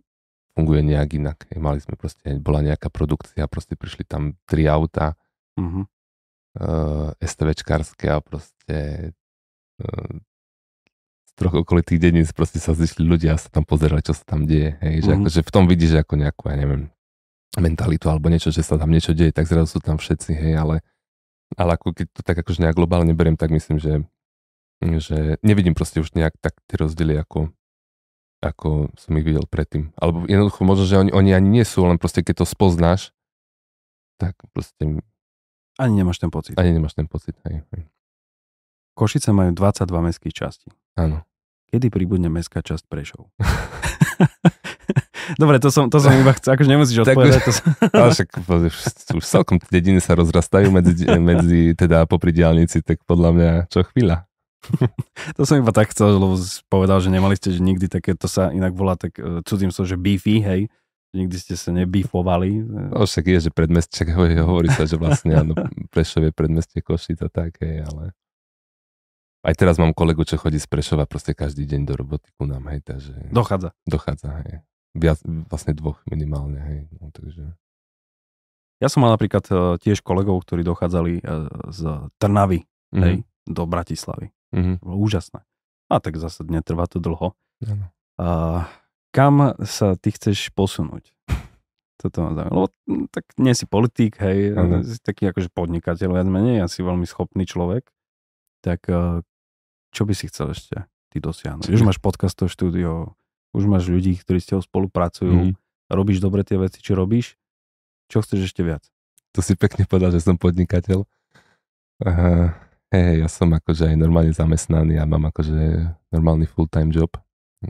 funguje 0.55 0.87
nejak 0.87 1.19
inak. 1.19 1.39
Hej. 1.51 1.59
Mali 1.59 1.79
sme 1.83 1.99
proste, 1.99 2.39
bola 2.39 2.63
nejaká 2.63 2.89
produkcia, 2.89 3.51
proste 3.51 3.75
prišli 3.75 4.07
tam 4.07 4.39
tri 4.47 4.71
auta, 4.71 5.19
uh-huh. 5.59 5.85
uh, 6.63 7.11
STVčkárske 7.19 8.07
a 8.15 8.23
proste 8.23 9.11
uh, 9.83 10.15
z 11.29 11.33
troch 11.35 11.67
okolitých 11.67 11.99
dedín 11.99 12.27
proste 12.31 12.63
sa 12.63 12.75
zišli 12.75 13.03
ľudia 13.07 13.35
a 13.35 13.43
sa 13.43 13.51
tam 13.51 13.67
pozerali, 13.67 14.03
čo 14.07 14.15
sa 14.15 14.23
tam 14.23 14.47
deje. 14.47 14.79
Hej. 14.83 14.95
Že 15.03 15.11
uh-huh. 15.11 15.21
akože 15.27 15.41
v 15.43 15.51
tom 15.51 15.65
vidíš 15.67 15.93
ako 16.03 16.15
nejakú, 16.15 16.43
ja 16.51 16.57
neviem, 16.59 16.83
mentalitu 17.57 18.13
alebo 18.13 18.29
niečo, 18.29 18.53
že 18.53 18.61
sa 18.61 18.77
tam 18.77 18.93
niečo 18.93 19.17
deje, 19.17 19.33
tak 19.33 19.49
zrazu 19.49 19.79
sú 19.79 19.81
tam 19.81 19.97
všetci, 19.97 20.37
hej, 20.37 20.55
ale, 20.61 20.85
ale 21.57 21.81
ako 21.81 21.97
keď 21.97 22.07
to 22.13 22.21
tak 22.21 22.37
akože 22.45 22.61
nejak 22.61 22.77
globálne 22.77 23.17
beriem, 23.17 23.41
tak 23.41 23.49
myslím, 23.49 23.81
že, 23.81 24.05
že 25.01 25.41
nevidím 25.41 25.73
proste 25.73 26.05
už 26.05 26.13
nejak 26.13 26.37
tak 26.45 26.61
tie 26.69 26.77
rozdiely, 26.77 27.17
ako, 27.17 27.49
ako 28.45 28.93
som 29.01 29.13
ich 29.17 29.25
videl 29.25 29.49
predtým. 29.49 29.97
Alebo 29.97 30.29
jednoducho 30.29 30.61
možno, 30.69 30.85
že 30.85 31.01
oni, 31.01 31.11
oni 31.11 31.31
ani 31.33 31.49
nie 31.49 31.65
sú, 31.65 31.89
len 31.89 31.97
proste 31.97 32.21
keď 32.21 32.45
to 32.45 32.47
spoznáš, 32.47 33.17
tak 34.21 34.37
proste... 34.53 35.01
Ani 35.79 35.95
nemáš 35.95 36.19
ten 36.19 36.29
pocit. 36.29 36.59
Ani 36.59 36.75
nemáš 36.75 36.99
ten 36.99 37.07
pocit, 37.07 37.39
hej. 37.49 37.63
hej. 37.73 37.83
Košice 38.99 39.31
majú 39.31 39.55
22 39.55 39.87
mestských 40.11 40.35
častí. 40.35 40.69
Áno. 40.99 41.23
Kedy 41.71 41.87
príbudne 41.87 42.27
mestská 42.27 42.67
časť 42.67 42.91
Prešov? 42.91 43.31
Dobre, 45.37 45.61
to 45.61 45.69
som, 45.69 45.93
to 45.93 46.01
som 46.01 46.15
iba 46.17 46.33
chcel, 46.33 46.57
akože 46.57 46.71
nemusíš 46.71 46.99
odpovedať. 47.05 47.43
To 47.45 47.53
som... 47.53 47.65
ale 48.01 48.11
však 48.17 48.29
už 49.19 49.25
celkom 49.25 49.61
dediny 49.69 50.01
sa 50.01 50.17
rozrastajú 50.17 50.73
medzi, 50.73 51.05
medzi 51.21 51.77
teda 51.77 52.09
popri 52.09 52.33
diálnici, 52.33 52.81
tak 52.81 53.05
podľa 53.05 53.31
mňa 53.37 53.51
čo 53.69 53.85
chvíľa. 53.93 54.25
to 55.37 55.43
som 55.45 55.61
iba 55.61 55.71
tak 55.75 55.93
chcel, 55.93 56.17
lebo 56.17 56.35
povedal, 56.73 56.99
že 57.05 57.13
nemali 57.13 57.37
ste 57.37 57.53
že 57.53 57.61
nikdy 57.61 57.87
také, 57.93 58.17
to 58.17 58.27
sa 58.27 58.51
inak 58.51 58.75
volá 58.75 58.99
tak 58.99 59.15
e, 59.21 59.45
cudzím 59.47 59.71
som, 59.71 59.87
že 59.87 59.95
beefy, 59.95 60.41
hej, 60.41 60.63
Nikdy 61.09 61.37
ste 61.41 61.57
sa 61.57 61.73
nebifovali. 61.73 62.69
No 62.93 63.09
však 63.09 63.33
je, 63.33 63.49
že 63.49 63.51
predmestie, 63.51 64.05
hovorí 64.45 64.69
sa, 64.69 64.85
že 64.85 65.01
vlastne 65.01 65.41
áno, 65.41 65.57
Prešov 65.89 66.29
je 66.29 66.33
predmestie 66.37 66.85
Košic 66.85 67.25
a 67.25 67.33
tak, 67.33 67.57
hej, 67.65 67.81
ale 67.81 68.13
aj 69.41 69.55
teraz 69.57 69.81
mám 69.81 69.97
kolegu, 69.97 70.29
čo 70.29 70.37
chodí 70.37 70.61
z 70.61 70.69
Prešova 70.69 71.09
proste 71.09 71.33
každý 71.33 71.65
deň 71.65 71.81
do 71.89 71.95
roboty 71.97 72.29
ku 72.37 72.45
nám, 72.45 72.69
hej, 72.69 72.85
takže... 72.85 73.17
Dochádza. 73.33 73.73
Dochádza, 73.89 74.45
hej. 74.45 74.61
Viac, 74.97 75.21
vlastne 75.49 75.77
dvoch 75.77 76.01
minimálne, 76.09 76.61
hej, 76.61 76.81
no, 76.97 77.13
takže... 77.13 77.53
Ja 78.79 78.87
som 78.87 79.03
mal 79.03 79.11
napríklad 79.11 79.45
uh, 79.51 79.75
tiež 79.77 80.07
kolegov, 80.07 80.47
ktorí 80.47 80.63
dochádzali 80.63 81.21
uh, 81.21 81.51
z 81.75 82.09
Trnavy, 82.23 82.63
mm-hmm. 82.65 83.03
hej, 83.03 83.15
do 83.45 83.63
Bratislavy. 83.67 84.31
Mm-hmm. 84.55 84.75
Bolo 84.81 84.97
úžasné. 85.03 85.43
A 85.91 85.99
tak 85.99 86.17
zase 86.17 86.47
netrvá 86.47 86.87
to 86.87 87.03
dlho. 87.03 87.35
Mm-hmm. 87.59 87.89
Uh, 88.23 88.63
kam 89.11 89.59
sa 89.67 89.99
ty 89.99 90.15
chceš 90.15 90.55
posunúť? 90.55 91.11
Toto 92.01 92.23
ma 92.23 92.39
zaujíma. 92.39 92.55
Lebo 92.55 92.69
hm, 92.87 93.07
tak 93.11 93.25
nie 93.43 93.53
si 93.59 93.67
politík, 93.67 94.23
hej, 94.23 94.55
mm-hmm. 94.55 94.87
si 94.87 94.99
taký 95.03 95.35
akože 95.35 95.51
podnikateľ, 95.51 96.15
viac 96.15 96.29
menej, 96.31 96.63
asi 96.63 96.87
veľmi 96.87 97.05
schopný 97.05 97.51
človek. 97.51 97.91
Tak 98.63 98.87
uh, 98.95 99.27
čo 99.91 100.07
by 100.07 100.15
si 100.15 100.31
chcel 100.31 100.55
ešte 100.55 100.87
ty 101.11 101.19
dosiahnuť? 101.19 101.67
Už 101.67 101.83
máš 101.83 101.99
podcastové 101.99 102.47
štúdio, 102.47 103.18
už 103.59 103.67
máš 103.67 103.91
ľudí, 103.91 104.15
ktorí 104.23 104.39
s 104.39 104.47
tebou 104.47 104.63
spolupracujú, 104.63 105.35
mm-hmm. 105.35 105.91
robíš 105.91 106.23
dobre 106.23 106.47
tie 106.47 106.55
veci, 106.55 106.79
čo 106.79 106.95
robíš. 106.95 107.35
Čo 108.07 108.23
chceš 108.23 108.55
ešte 108.55 108.63
viac? 108.63 108.87
To 109.35 109.43
si 109.43 109.59
pekne 109.59 109.85
povedal, 109.85 110.15
že 110.15 110.23
som 110.23 110.39
podnikateľ. 110.39 111.03
Uh, 111.99 112.55
hej, 112.95 113.27
ja 113.27 113.29
som 113.29 113.51
akože 113.51 113.91
aj 113.91 113.97
normálne 113.99 114.31
zamestnaný 114.31 115.03
a 115.03 115.05
mám 115.05 115.29
akože 115.29 115.91
normálny 116.15 116.47
full-time 116.47 116.95
job, 116.95 117.11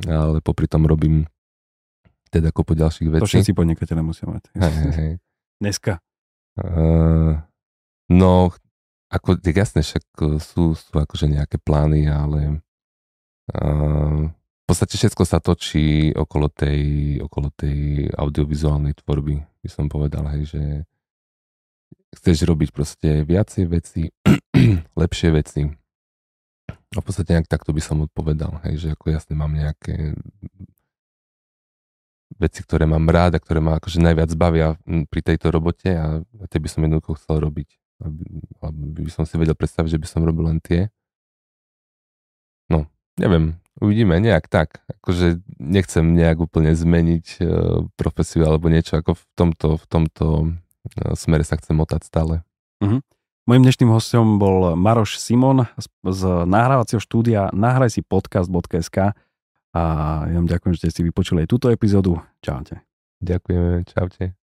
ale 0.04 0.44
popri 0.44 0.68
tom 0.68 0.84
robím 0.84 1.24
teda 2.28 2.52
po 2.52 2.76
ďalších 2.76 3.08
vecí. 3.08 3.24
To 3.24 3.32
všetci 3.32 3.56
podnikateľe 3.56 4.04
musia 4.04 4.28
mať. 4.28 4.52
Hej, 4.52 4.74
hej. 5.00 5.12
Dneska? 5.58 6.04
Uh, 6.60 7.40
no, 8.12 8.52
ako, 9.08 9.40
jasne, 9.40 9.80
však 9.80 10.04
sú, 10.44 10.76
sú 10.76 10.92
akože 10.92 11.32
nejaké 11.32 11.56
plány, 11.56 12.04
ale 12.06 12.60
uh, 13.56 14.28
v 14.68 14.76
podstate 14.76 15.00
všetko 15.00 15.24
sa 15.24 15.40
točí 15.40 16.12
okolo 16.12 16.52
tej, 16.52 17.16
okolo 17.24 17.48
tej 17.56 18.04
audiovizuálnej 18.12 19.00
tvorby, 19.00 19.40
by 19.64 19.68
som 19.72 19.88
povedal, 19.88 20.28
hej, 20.36 20.52
že 20.52 20.62
chceš 22.12 22.44
robiť 22.44 22.76
proste 22.76 23.24
viacej 23.24 23.64
veci, 23.64 24.12
lepšie 25.00 25.32
veci. 25.32 25.72
A 26.68 27.00
v 27.00 27.04
podstate 27.04 27.32
nejak 27.32 27.48
takto 27.48 27.72
by 27.72 27.80
som 27.80 28.04
odpovedal, 28.04 28.60
hej, 28.68 28.76
že 28.76 28.88
ako 28.92 29.08
jasne 29.08 29.40
mám 29.40 29.56
nejaké 29.56 30.12
veci, 32.36 32.60
ktoré 32.60 32.84
mám 32.84 33.08
rád 33.08 33.40
a 33.40 33.42
ktoré 33.42 33.64
ma 33.64 33.80
akože 33.80 34.04
najviac 34.04 34.36
bavia 34.36 34.76
pri 34.84 35.20
tejto 35.24 35.48
robote 35.48 35.96
a 35.96 36.20
tie 36.52 36.60
by 36.60 36.68
som 36.68 36.84
jednoducho 36.84 37.16
chcel 37.16 37.40
robiť. 37.40 37.72
Aby, 38.04 38.20
aby 38.68 39.00
by 39.08 39.12
som 39.16 39.24
si 39.24 39.40
vedel 39.40 39.56
predstaviť, 39.56 39.96
že 39.96 40.00
by 40.04 40.08
som 40.12 40.28
robil 40.28 40.44
len 40.44 40.60
tie. 40.60 40.92
No, 42.68 42.84
neviem, 43.16 43.56
uvidíme, 43.78 44.18
nejak 44.20 44.46
tak. 44.50 44.82
Akože 45.00 45.42
nechcem 45.58 46.14
nejak 46.14 46.38
úplne 46.42 46.74
zmeniť 46.74 47.26
uh, 47.40 47.46
profesiu 47.98 48.46
alebo 48.46 48.70
niečo, 48.70 48.98
ako 48.98 49.18
v 49.18 49.24
tomto, 49.34 49.68
v 49.78 49.86
tomto 49.88 50.26
smere 51.14 51.44
sa 51.44 51.56
chcem 51.60 51.76
motať 51.76 52.06
stále. 52.06 52.34
Uh-huh. 52.80 53.02
Mojím 53.48 53.64
dnešným 53.64 53.90
hostom 53.92 54.36
bol 54.36 54.76
Maroš 54.76 55.16
Simon 55.16 55.64
z, 55.80 55.88
z 56.04 56.22
nahrávacieho 56.44 57.00
štúdia 57.00 57.48
nahraj 57.56 57.96
si 57.96 58.00
podcast.sk 58.04 59.16
a 59.72 59.82
ja 60.28 60.36
vám 60.36 60.48
ďakujem, 60.48 60.72
že 60.76 60.80
ste 60.84 60.92
si 60.92 61.02
vypočuli 61.04 61.44
aj 61.44 61.48
túto 61.48 61.66
epizódu. 61.72 62.20
Čaute. 62.44 62.84
Ďakujeme, 63.24 63.88
čaute. 63.88 64.37